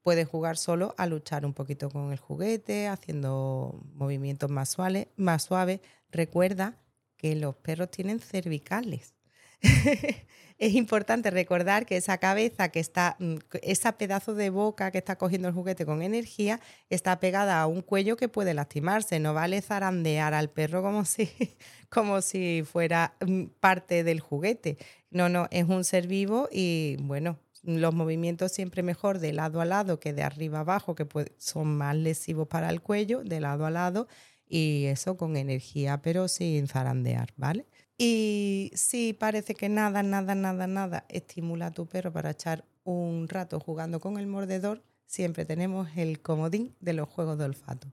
puedes 0.02 0.28
jugar 0.28 0.56
solo 0.56 0.94
a 0.98 1.06
luchar 1.06 1.44
un 1.44 1.52
poquito 1.52 1.90
con 1.90 2.12
el 2.12 2.18
juguete, 2.18 2.88
haciendo 2.88 3.80
movimientos 3.94 4.50
más 4.50 4.70
suaves. 4.70 5.08
Más 5.16 5.44
suaves. 5.44 5.80
Recuerda 6.10 6.78
que 7.16 7.36
los 7.36 7.54
perros 7.56 7.90
tienen 7.90 8.20
cervicales. 8.20 9.14
es 10.59 10.75
importante 10.75 11.31
recordar 11.31 11.87
que 11.87 11.96
esa 11.96 12.18
cabeza 12.18 12.68
que 12.68 12.81
está, 12.81 13.16
mm, 13.18 13.37
esa 13.62 13.92
pedazo 13.92 14.35
de 14.35 14.51
boca 14.51 14.90
que 14.90 14.99
está 14.99 15.16
cogiendo 15.16 15.49
el 15.49 15.55
juguete 15.55 15.87
con 15.87 16.03
energía, 16.03 16.61
está 16.90 17.18
pegada 17.20 17.61
a 17.61 17.66
un 17.66 17.83
cuello 17.83 18.16
que 18.16 18.29
puede 18.29 18.55
lastimarse. 18.55 19.20
No 19.20 19.35
vale 19.35 19.62
zarandear 19.62 20.35
al 20.35 20.51
perro 20.51 20.83
como 20.83 21.05
si, 21.05 21.31
como 21.88 22.20
si 22.23 22.62
fuera 22.70 23.14
mm, 23.27 23.44
parte 23.61 24.05
del 24.05 24.20
juguete. 24.20 24.79
No, 25.11 25.29
no, 25.29 25.49
es 25.51 25.68
un 25.68 25.85
ser 25.85 26.07
vivo 26.07 26.49
y 26.53 26.96
bueno, 27.01 27.38
los 27.62 27.94
movimientos 27.94 28.53
siempre 28.53 28.83
mejor 28.83 29.18
de 29.18 29.33
lado 29.33 29.61
a 29.61 29.64
lado 29.64 30.01
que 30.01 30.12
de 30.12 30.23
arriba 30.23 30.59
a 30.59 30.61
abajo, 30.62 30.94
que 30.94 31.07
son 31.38 31.77
más 31.77 31.96
lesivos 31.96 32.49
para 32.49 32.70
el 32.70 32.81
cuello, 32.81 33.23
de 33.23 33.40
lado 33.40 33.66
a 33.66 33.70
lado, 33.70 34.09
y 34.49 34.87
eso 34.87 35.16
con 35.16 35.37
energía, 35.37 36.01
pero 36.03 36.29
sin 36.29 36.68
zarandear, 36.68 37.33
¿vale? 37.37 37.66
Y 38.02 38.72
si 38.76 39.12
parece 39.12 39.54
que 39.54 39.68
nada, 39.68 40.02
nada, 40.02 40.34
nada, 40.34 40.66
nada 40.66 41.04
estimula 41.10 41.66
a 41.66 41.70
tu 41.70 41.84
perro 41.84 42.10
para 42.10 42.30
echar 42.30 42.64
un 42.82 43.28
rato 43.28 43.60
jugando 43.60 44.00
con 44.00 44.16
el 44.16 44.26
mordedor, 44.26 44.82
siempre 45.04 45.44
tenemos 45.44 45.86
el 45.96 46.22
comodín 46.22 46.74
de 46.80 46.94
los 46.94 47.10
juegos 47.10 47.36
de 47.36 47.44
olfato. 47.44 47.92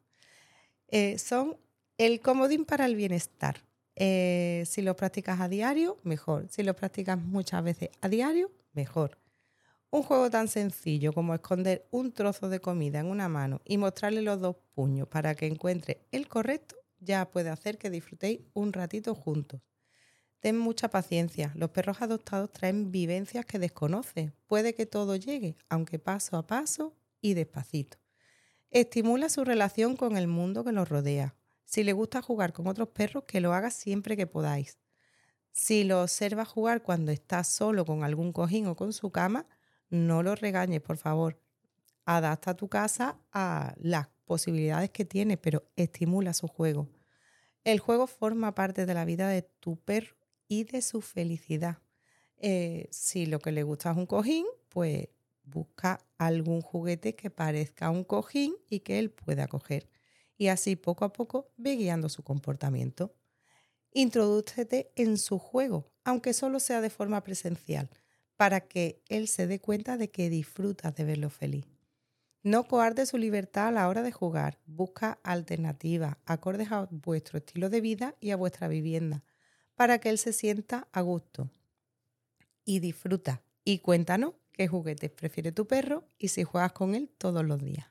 Eh, 0.87 1.17
son 1.19 1.57
el 1.97 2.21
comodín 2.21 2.63
para 2.63 2.85
el 2.85 2.95
bienestar. 2.95 3.65
Eh, 3.97 4.63
si 4.65 4.81
lo 4.81 4.95
practicas 4.95 5.41
a 5.41 5.49
diario, 5.49 5.97
mejor. 6.03 6.47
Si 6.49 6.63
lo 6.63 6.73
practicas 6.73 7.19
muchas 7.19 7.61
veces 7.61 7.89
a 7.99 8.07
diario, 8.07 8.49
mejor. 8.71 9.17
Un 9.89 10.03
juego 10.03 10.29
tan 10.29 10.47
sencillo 10.47 11.11
como 11.11 11.33
esconder 11.33 11.85
un 11.91 12.13
trozo 12.13 12.47
de 12.47 12.61
comida 12.61 13.01
en 13.01 13.07
una 13.07 13.27
mano 13.27 13.59
y 13.65 13.77
mostrarle 13.77 14.21
los 14.21 14.39
dos 14.39 14.55
puños 14.73 15.09
para 15.09 15.35
que 15.35 15.47
encuentre 15.47 16.07
el 16.13 16.29
correcto 16.29 16.77
ya 17.01 17.29
puede 17.29 17.49
hacer 17.49 17.77
que 17.77 17.89
disfrutéis 17.89 18.39
un 18.53 18.71
ratito 18.71 19.13
juntos. 19.13 19.59
Ten 20.39 20.57
mucha 20.57 20.89
paciencia. 20.89 21.51
Los 21.55 21.71
perros 21.71 22.01
adoptados 22.01 22.51
traen 22.51 22.91
vivencias 22.91 23.45
que 23.45 23.57
desconoces. 23.57 24.31
Puede 24.45 24.75
que 24.75 24.85
todo 24.85 25.15
llegue, 25.15 25.55
aunque 25.67 25.97
paso 25.97 26.37
a 26.37 26.45
paso 26.45 26.93
y 27.21 27.33
despacito. 27.33 27.97
Estimula 28.69 29.29
su 29.29 29.43
relación 29.43 29.95
con 29.95 30.15
el 30.15 30.27
mundo 30.27 30.63
que 30.63 30.71
los 30.71 30.87
rodea. 30.87 31.35
Si 31.65 31.83
le 31.83 31.93
gusta 31.93 32.21
jugar 32.21 32.53
con 32.53 32.67
otros 32.67 32.89
perros, 32.89 33.23
que 33.25 33.41
lo 33.41 33.53
haga 33.53 33.71
siempre 33.71 34.15
que 34.15 34.27
podáis. 34.27 34.77
Si 35.51 35.83
lo 35.83 36.03
observa 36.03 36.45
jugar 36.45 36.83
cuando 36.83 37.11
está 37.11 37.43
solo 37.43 37.83
con 37.83 38.03
algún 38.03 38.31
cojín 38.31 38.67
o 38.67 38.75
con 38.75 38.93
su 38.93 39.11
cama, 39.11 39.47
no 39.89 40.21
lo 40.21 40.35
regañes, 40.35 40.81
por 40.81 40.97
favor. 40.97 41.41
Adapta 42.05 42.55
tu 42.55 42.69
casa 42.69 43.17
a 43.31 43.73
las 43.77 44.07
posibilidades 44.25 44.91
que 44.91 45.03
tiene, 45.03 45.35
pero 45.37 45.67
estimula 45.75 46.33
su 46.33 46.47
juego. 46.47 46.87
El 47.63 47.79
juego 47.79 48.05
forma 48.05 48.53
parte 48.53 48.85
de 48.85 48.93
la 48.93 49.03
vida 49.03 49.27
de 49.29 49.41
tu 49.41 49.77
perro 49.77 50.16
y 50.47 50.63
de 50.63 50.81
su 50.81 51.01
felicidad. 51.01 51.79
Eh, 52.37 52.87
si 52.91 53.25
lo 53.25 53.39
que 53.39 53.51
le 53.51 53.63
gusta 53.63 53.91
es 53.91 53.97
un 53.97 54.05
cojín, 54.05 54.45
pues 54.69 55.09
busca 55.43 55.99
algún 56.17 56.61
juguete 56.61 57.15
que 57.15 57.29
parezca 57.29 57.89
un 57.89 58.03
cojín 58.03 58.55
y 58.69 58.81
que 58.81 58.99
él 58.99 59.11
pueda 59.11 59.47
coger 59.47 59.89
y 60.37 60.47
así 60.47 60.75
poco 60.75 61.05
a 61.05 61.13
poco 61.13 61.51
ve 61.57 61.75
guiando 61.75 62.09
su 62.09 62.23
comportamiento. 62.23 63.15
Introdúcete 63.91 64.91
en 64.95 65.17
su 65.17 65.39
juego, 65.39 65.91
aunque 66.03 66.33
solo 66.33 66.59
sea 66.59 66.81
de 66.81 66.89
forma 66.89 67.23
presencial, 67.23 67.89
para 68.35 68.61
que 68.61 69.01
él 69.09 69.27
se 69.27 69.47
dé 69.47 69.59
cuenta 69.59 69.97
de 69.97 70.11
que 70.11 70.29
disfrutas 70.29 70.95
de 70.95 71.03
verlo 71.03 71.29
feliz. 71.29 71.65
No 72.43 72.67
coarde 72.67 73.05
su 73.07 73.17
libertad 73.17 73.69
a 73.69 73.71
la 73.71 73.89
hora 73.89 74.03
de 74.03 74.11
jugar, 74.11 74.59
busca 74.67 75.19
alternativas 75.23 76.17
acordes 76.25 76.71
a 76.71 76.87
vuestro 76.91 77.39
estilo 77.39 77.69
de 77.69 77.81
vida 77.81 78.15
y 78.19 78.29
a 78.29 78.37
vuestra 78.37 78.67
vivienda, 78.67 79.23
para 79.77 79.99
que 79.99 80.09
él 80.09 80.17
se 80.17 80.33
sienta 80.33 80.89
a 80.91 81.01
gusto. 81.01 81.49
Y 82.65 82.79
disfruta. 82.79 83.41
Y 83.63 83.79
cuéntanos 83.79 84.33
qué 84.51 84.67
juguetes 84.67 85.11
prefiere 85.11 85.53
tu 85.53 85.65
perro 85.67 86.03
y 86.17 86.27
si 86.29 86.43
juegas 86.43 86.73
con 86.73 86.95
él 86.95 87.09
todos 87.17 87.45
los 87.45 87.63
días. 87.63 87.87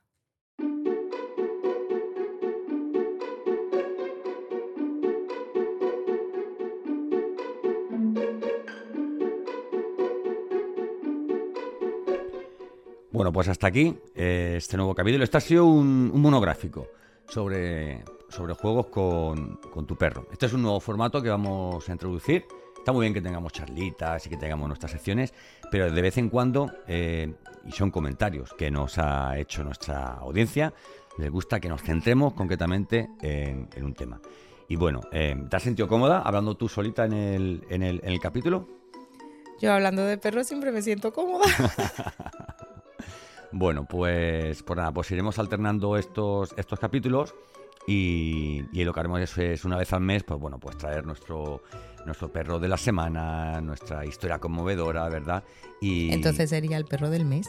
Bueno, 13.16 13.32
pues 13.32 13.48
hasta 13.48 13.68
aquí 13.68 13.96
eh, 14.14 14.54
este 14.58 14.76
nuevo 14.76 14.94
capítulo. 14.94 15.24
Este 15.24 15.38
ha 15.38 15.40
sido 15.40 15.64
un, 15.64 16.20
monográfico 16.20 16.88
sobre, 17.28 18.04
sobre 18.28 18.54
juegos 18.54 18.86
con, 18.86 19.58
tu 19.86 19.96
perro. 19.96 20.26
Este 20.32 20.46
es 20.46 20.52
un 20.52 20.62
nuevo 20.62 20.80
formato 20.80 21.22
que 21.22 21.28
vamos 21.28 21.88
a 21.88 21.92
introducir. 21.92 22.46
Está 22.76 22.92
muy 22.92 23.02
bien 23.02 23.14
que 23.14 23.20
tengamos 23.20 23.52
charlitas 23.52 24.26
y 24.26 24.30
que 24.30 24.36
tengamos 24.36 24.68
nuestras 24.68 24.92
secciones, 24.92 25.34
pero 25.70 25.90
de 25.90 26.02
vez 26.02 26.18
en 26.18 26.28
cuando, 26.28 26.70
eh, 26.86 27.34
y 27.64 27.72
son 27.72 27.90
comentarios 27.90 28.54
que 28.54 28.70
nos 28.70 28.98
ha 28.98 29.38
hecho 29.38 29.64
nuestra 29.64 30.14
audiencia, 30.14 30.72
les 31.18 31.30
gusta 31.30 31.58
que 31.58 31.68
nos 31.68 31.82
centremos 31.82 32.34
concretamente 32.34 33.08
en, 33.22 33.68
un 33.82 33.94
tema. 33.94 34.20
Y 34.68 34.76
bueno, 34.76 35.00
eh, 35.12 35.34
¿te 35.48 35.56
has 35.56 35.62
sentido 35.62 35.88
cómoda 35.88 36.20
hablando 36.20 36.56
tú 36.56 36.68
solita 36.68 37.04
en 37.06 37.12
el, 37.12 37.64
en 37.70 37.82
el, 37.82 38.00
en 38.02 38.12
el 38.12 38.20
capítulo? 38.20 38.68
Yo 39.60 39.72
hablando 39.72 40.04
de 40.04 40.18
perros 40.18 40.46
siempre 40.46 40.70
me 40.70 40.82
siento 40.82 41.12
cómoda. 41.12 41.46
Bueno, 43.52 43.86
pues, 43.88 44.62
pues 44.62 44.76
nada, 44.76 44.92
pues 44.92 45.10
iremos 45.10 45.38
alternando 45.38 45.96
estos, 45.96 46.52
estos 46.58 46.78
capítulos 46.78 47.34
y, 47.86 48.84
lo 48.84 48.92
que 48.92 49.00
haremos 49.00 49.38
es, 49.38 49.64
una 49.64 49.76
vez 49.76 49.92
al 49.92 50.00
mes, 50.00 50.24
pues 50.24 50.40
bueno, 50.40 50.58
pues 50.58 50.76
traer 50.76 51.06
nuestro, 51.06 51.62
nuestro 52.04 52.30
perro 52.32 52.58
de 52.58 52.68
la 52.68 52.76
semana, 52.76 53.60
nuestra 53.60 54.04
historia 54.04 54.38
conmovedora, 54.38 55.08
¿verdad? 55.08 55.44
Y 55.80 56.12
Entonces 56.12 56.50
sería 56.50 56.76
el 56.76 56.84
perro 56.84 57.10
del 57.10 57.24
mes. 57.24 57.48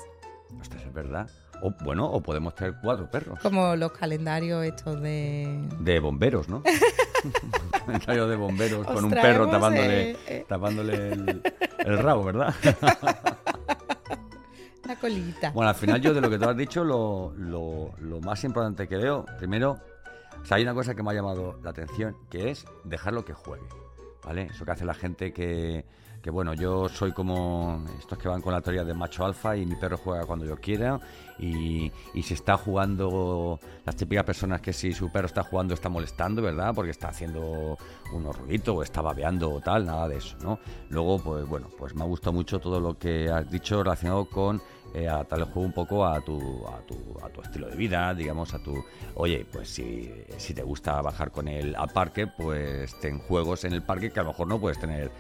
Ostras, 0.59 0.83
es 0.85 0.93
verdad. 0.93 1.29
O 1.61 1.71
bueno, 1.83 2.05
o 2.05 2.21
podemos 2.21 2.53
traer 2.53 2.75
cuatro 2.81 3.09
perros. 3.09 3.39
Como 3.41 3.75
los 3.75 3.91
calendarios 3.91 4.63
estos 4.63 5.01
de... 5.01 5.67
De 5.79 5.99
bomberos, 5.99 6.47
¿no? 6.47 6.61
calendario 7.85 8.27
de 8.27 8.35
bomberos 8.35 8.85
con 8.85 9.05
un 9.05 9.11
perro 9.11 9.49
tapándole, 9.49 10.11
eh. 10.27 10.45
tapándole 10.47 11.13
el, 11.13 11.41
el 11.79 11.97
rabo, 11.97 12.23
¿verdad? 12.23 12.53
La 14.87 14.95
colita. 14.95 15.51
Bueno, 15.51 15.69
al 15.69 15.75
final 15.75 15.99
yo 16.01 16.13
de 16.13 16.21
lo 16.21 16.29
que 16.29 16.39
tú 16.39 16.47
has 16.47 16.55
dicho, 16.55 16.83
lo, 16.83 17.33
más 18.21 18.43
importante 18.45 18.87
que 18.87 18.95
veo, 18.95 19.25
primero, 19.37 19.77
o 20.49 20.53
hay 20.53 20.63
una 20.63 20.73
cosa 20.73 20.95
que 20.95 21.03
me 21.03 21.11
ha 21.11 21.13
llamado 21.13 21.59
la 21.63 21.71
atención, 21.71 22.15
que 22.29 22.51
es 22.51 22.65
dejarlo 22.83 23.25
que 23.25 23.33
juegue, 23.33 23.67
¿vale? 24.23 24.43
Eso 24.43 24.65
que 24.65 24.71
hace 24.71 24.85
la 24.85 24.93
gente 24.93 25.33
que, 25.33 25.85
que 26.21 26.31
bueno, 26.31 26.53
yo 26.53 26.89
soy 26.89 27.11
como 27.11 27.83
estos 27.99 28.17
que 28.17 28.27
van 28.27 28.41
con 28.41 28.53
la 28.53 28.61
teoría 28.61 28.83
de 28.83 28.93
macho 28.93 29.25
alfa 29.25 29.55
y 29.55 29.65
mi 29.65 29.75
perro 29.75 29.97
juega 29.97 30.25
cuando 30.25 30.45
yo 30.45 30.57
quiera 30.57 30.99
y, 31.39 31.91
y 32.13 32.23
si 32.23 32.33
está 32.33 32.57
jugando, 32.57 33.59
las 33.85 33.95
típicas 33.95 34.23
personas 34.23 34.61
que 34.61 34.73
si 34.73 34.91
su 34.93 35.11
perro 35.11 35.27
está 35.27 35.43
jugando 35.43 35.73
está 35.73 35.89
molestando, 35.89 36.41
¿verdad? 36.41 36.73
Porque 36.73 36.91
está 36.91 37.09
haciendo 37.09 37.77
unos 38.13 38.35
ruiditos 38.37 38.75
o 38.75 38.83
está 38.83 39.01
babeando 39.01 39.51
o 39.51 39.61
tal, 39.61 39.85
nada 39.85 40.07
de 40.07 40.17
eso, 40.17 40.37
¿no? 40.41 40.59
Luego, 40.89 41.19
pues 41.19 41.45
bueno, 41.47 41.69
pues 41.77 41.95
me 41.95 42.01
ha 42.03 42.05
gustado 42.05 42.33
mucho 42.33 42.59
todo 42.59 42.79
lo 42.79 42.97
que 42.97 43.29
has 43.29 43.49
dicho 43.49 43.83
relacionado 43.83 44.25
con 44.25 44.61
eh, 44.93 45.07
adaptar 45.07 45.39
el 45.39 45.45
juego 45.45 45.61
un 45.61 45.73
poco 45.73 46.05
a 46.05 46.21
tu, 46.21 46.65
a, 46.67 46.79
tu, 46.81 46.95
a 47.23 47.29
tu 47.29 47.41
estilo 47.41 47.69
de 47.69 47.75
vida, 47.75 48.13
digamos, 48.13 48.53
a 48.53 48.59
tu... 48.59 48.83
Oye, 49.15 49.45
pues 49.51 49.69
si, 49.69 50.11
si 50.37 50.53
te 50.53 50.63
gusta 50.63 51.01
bajar 51.01 51.31
con 51.31 51.47
él 51.47 51.75
al 51.77 51.89
parque, 51.89 52.27
pues 52.27 52.97
ten 52.99 53.19
juegos 53.19 53.63
en 53.63 53.73
el 53.73 53.83
parque 53.83 54.11
que 54.11 54.19
a 54.19 54.23
lo 54.23 54.29
mejor 54.29 54.47
no 54.47 54.59
puedes 54.59 54.79
tener 54.79 55.11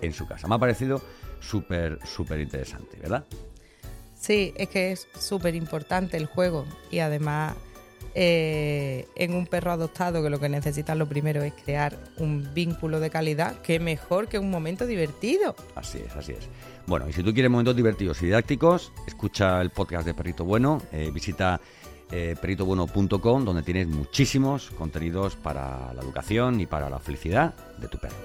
en 0.00 0.12
su 0.12 0.26
casa. 0.26 0.48
Me 0.48 0.54
ha 0.54 0.58
parecido 0.58 1.02
súper, 1.40 1.98
súper 2.04 2.40
interesante, 2.40 2.96
¿verdad? 2.98 3.24
Sí, 4.14 4.52
es 4.56 4.68
que 4.68 4.92
es 4.92 5.06
súper 5.18 5.54
importante 5.54 6.16
el 6.16 6.26
juego 6.26 6.64
y 6.90 7.00
además 7.00 7.54
eh, 8.18 9.06
en 9.14 9.34
un 9.34 9.46
perro 9.46 9.72
adoptado 9.72 10.22
que 10.22 10.30
lo 10.30 10.40
que 10.40 10.48
necesitas 10.48 10.96
lo 10.96 11.06
primero 11.06 11.42
es 11.42 11.52
crear 11.52 11.98
un 12.16 12.48
vínculo 12.54 12.98
de 12.98 13.10
calidad, 13.10 13.60
que 13.60 13.78
mejor 13.78 14.26
que 14.26 14.38
un 14.38 14.50
momento 14.50 14.86
divertido. 14.86 15.54
Así 15.74 15.98
es, 15.98 16.16
así 16.16 16.32
es. 16.32 16.48
Bueno, 16.86 17.06
y 17.10 17.12
si 17.12 17.22
tú 17.22 17.34
quieres 17.34 17.50
momentos 17.50 17.76
divertidos 17.76 18.22
y 18.22 18.26
didácticos, 18.26 18.90
escucha 19.06 19.60
el 19.60 19.68
podcast 19.68 20.06
de 20.06 20.14
Perrito 20.14 20.46
Bueno, 20.46 20.80
eh, 20.92 21.10
visita 21.12 21.60
eh, 22.10 22.36
perritobueno.com 22.40 23.44
donde 23.44 23.62
tienes 23.62 23.86
muchísimos 23.86 24.70
contenidos 24.70 25.36
para 25.36 25.92
la 25.92 26.00
educación 26.00 26.58
y 26.58 26.64
para 26.64 26.88
la 26.88 26.98
felicidad 26.98 27.54
de 27.76 27.88
tu 27.88 27.98
perro. 27.98 28.16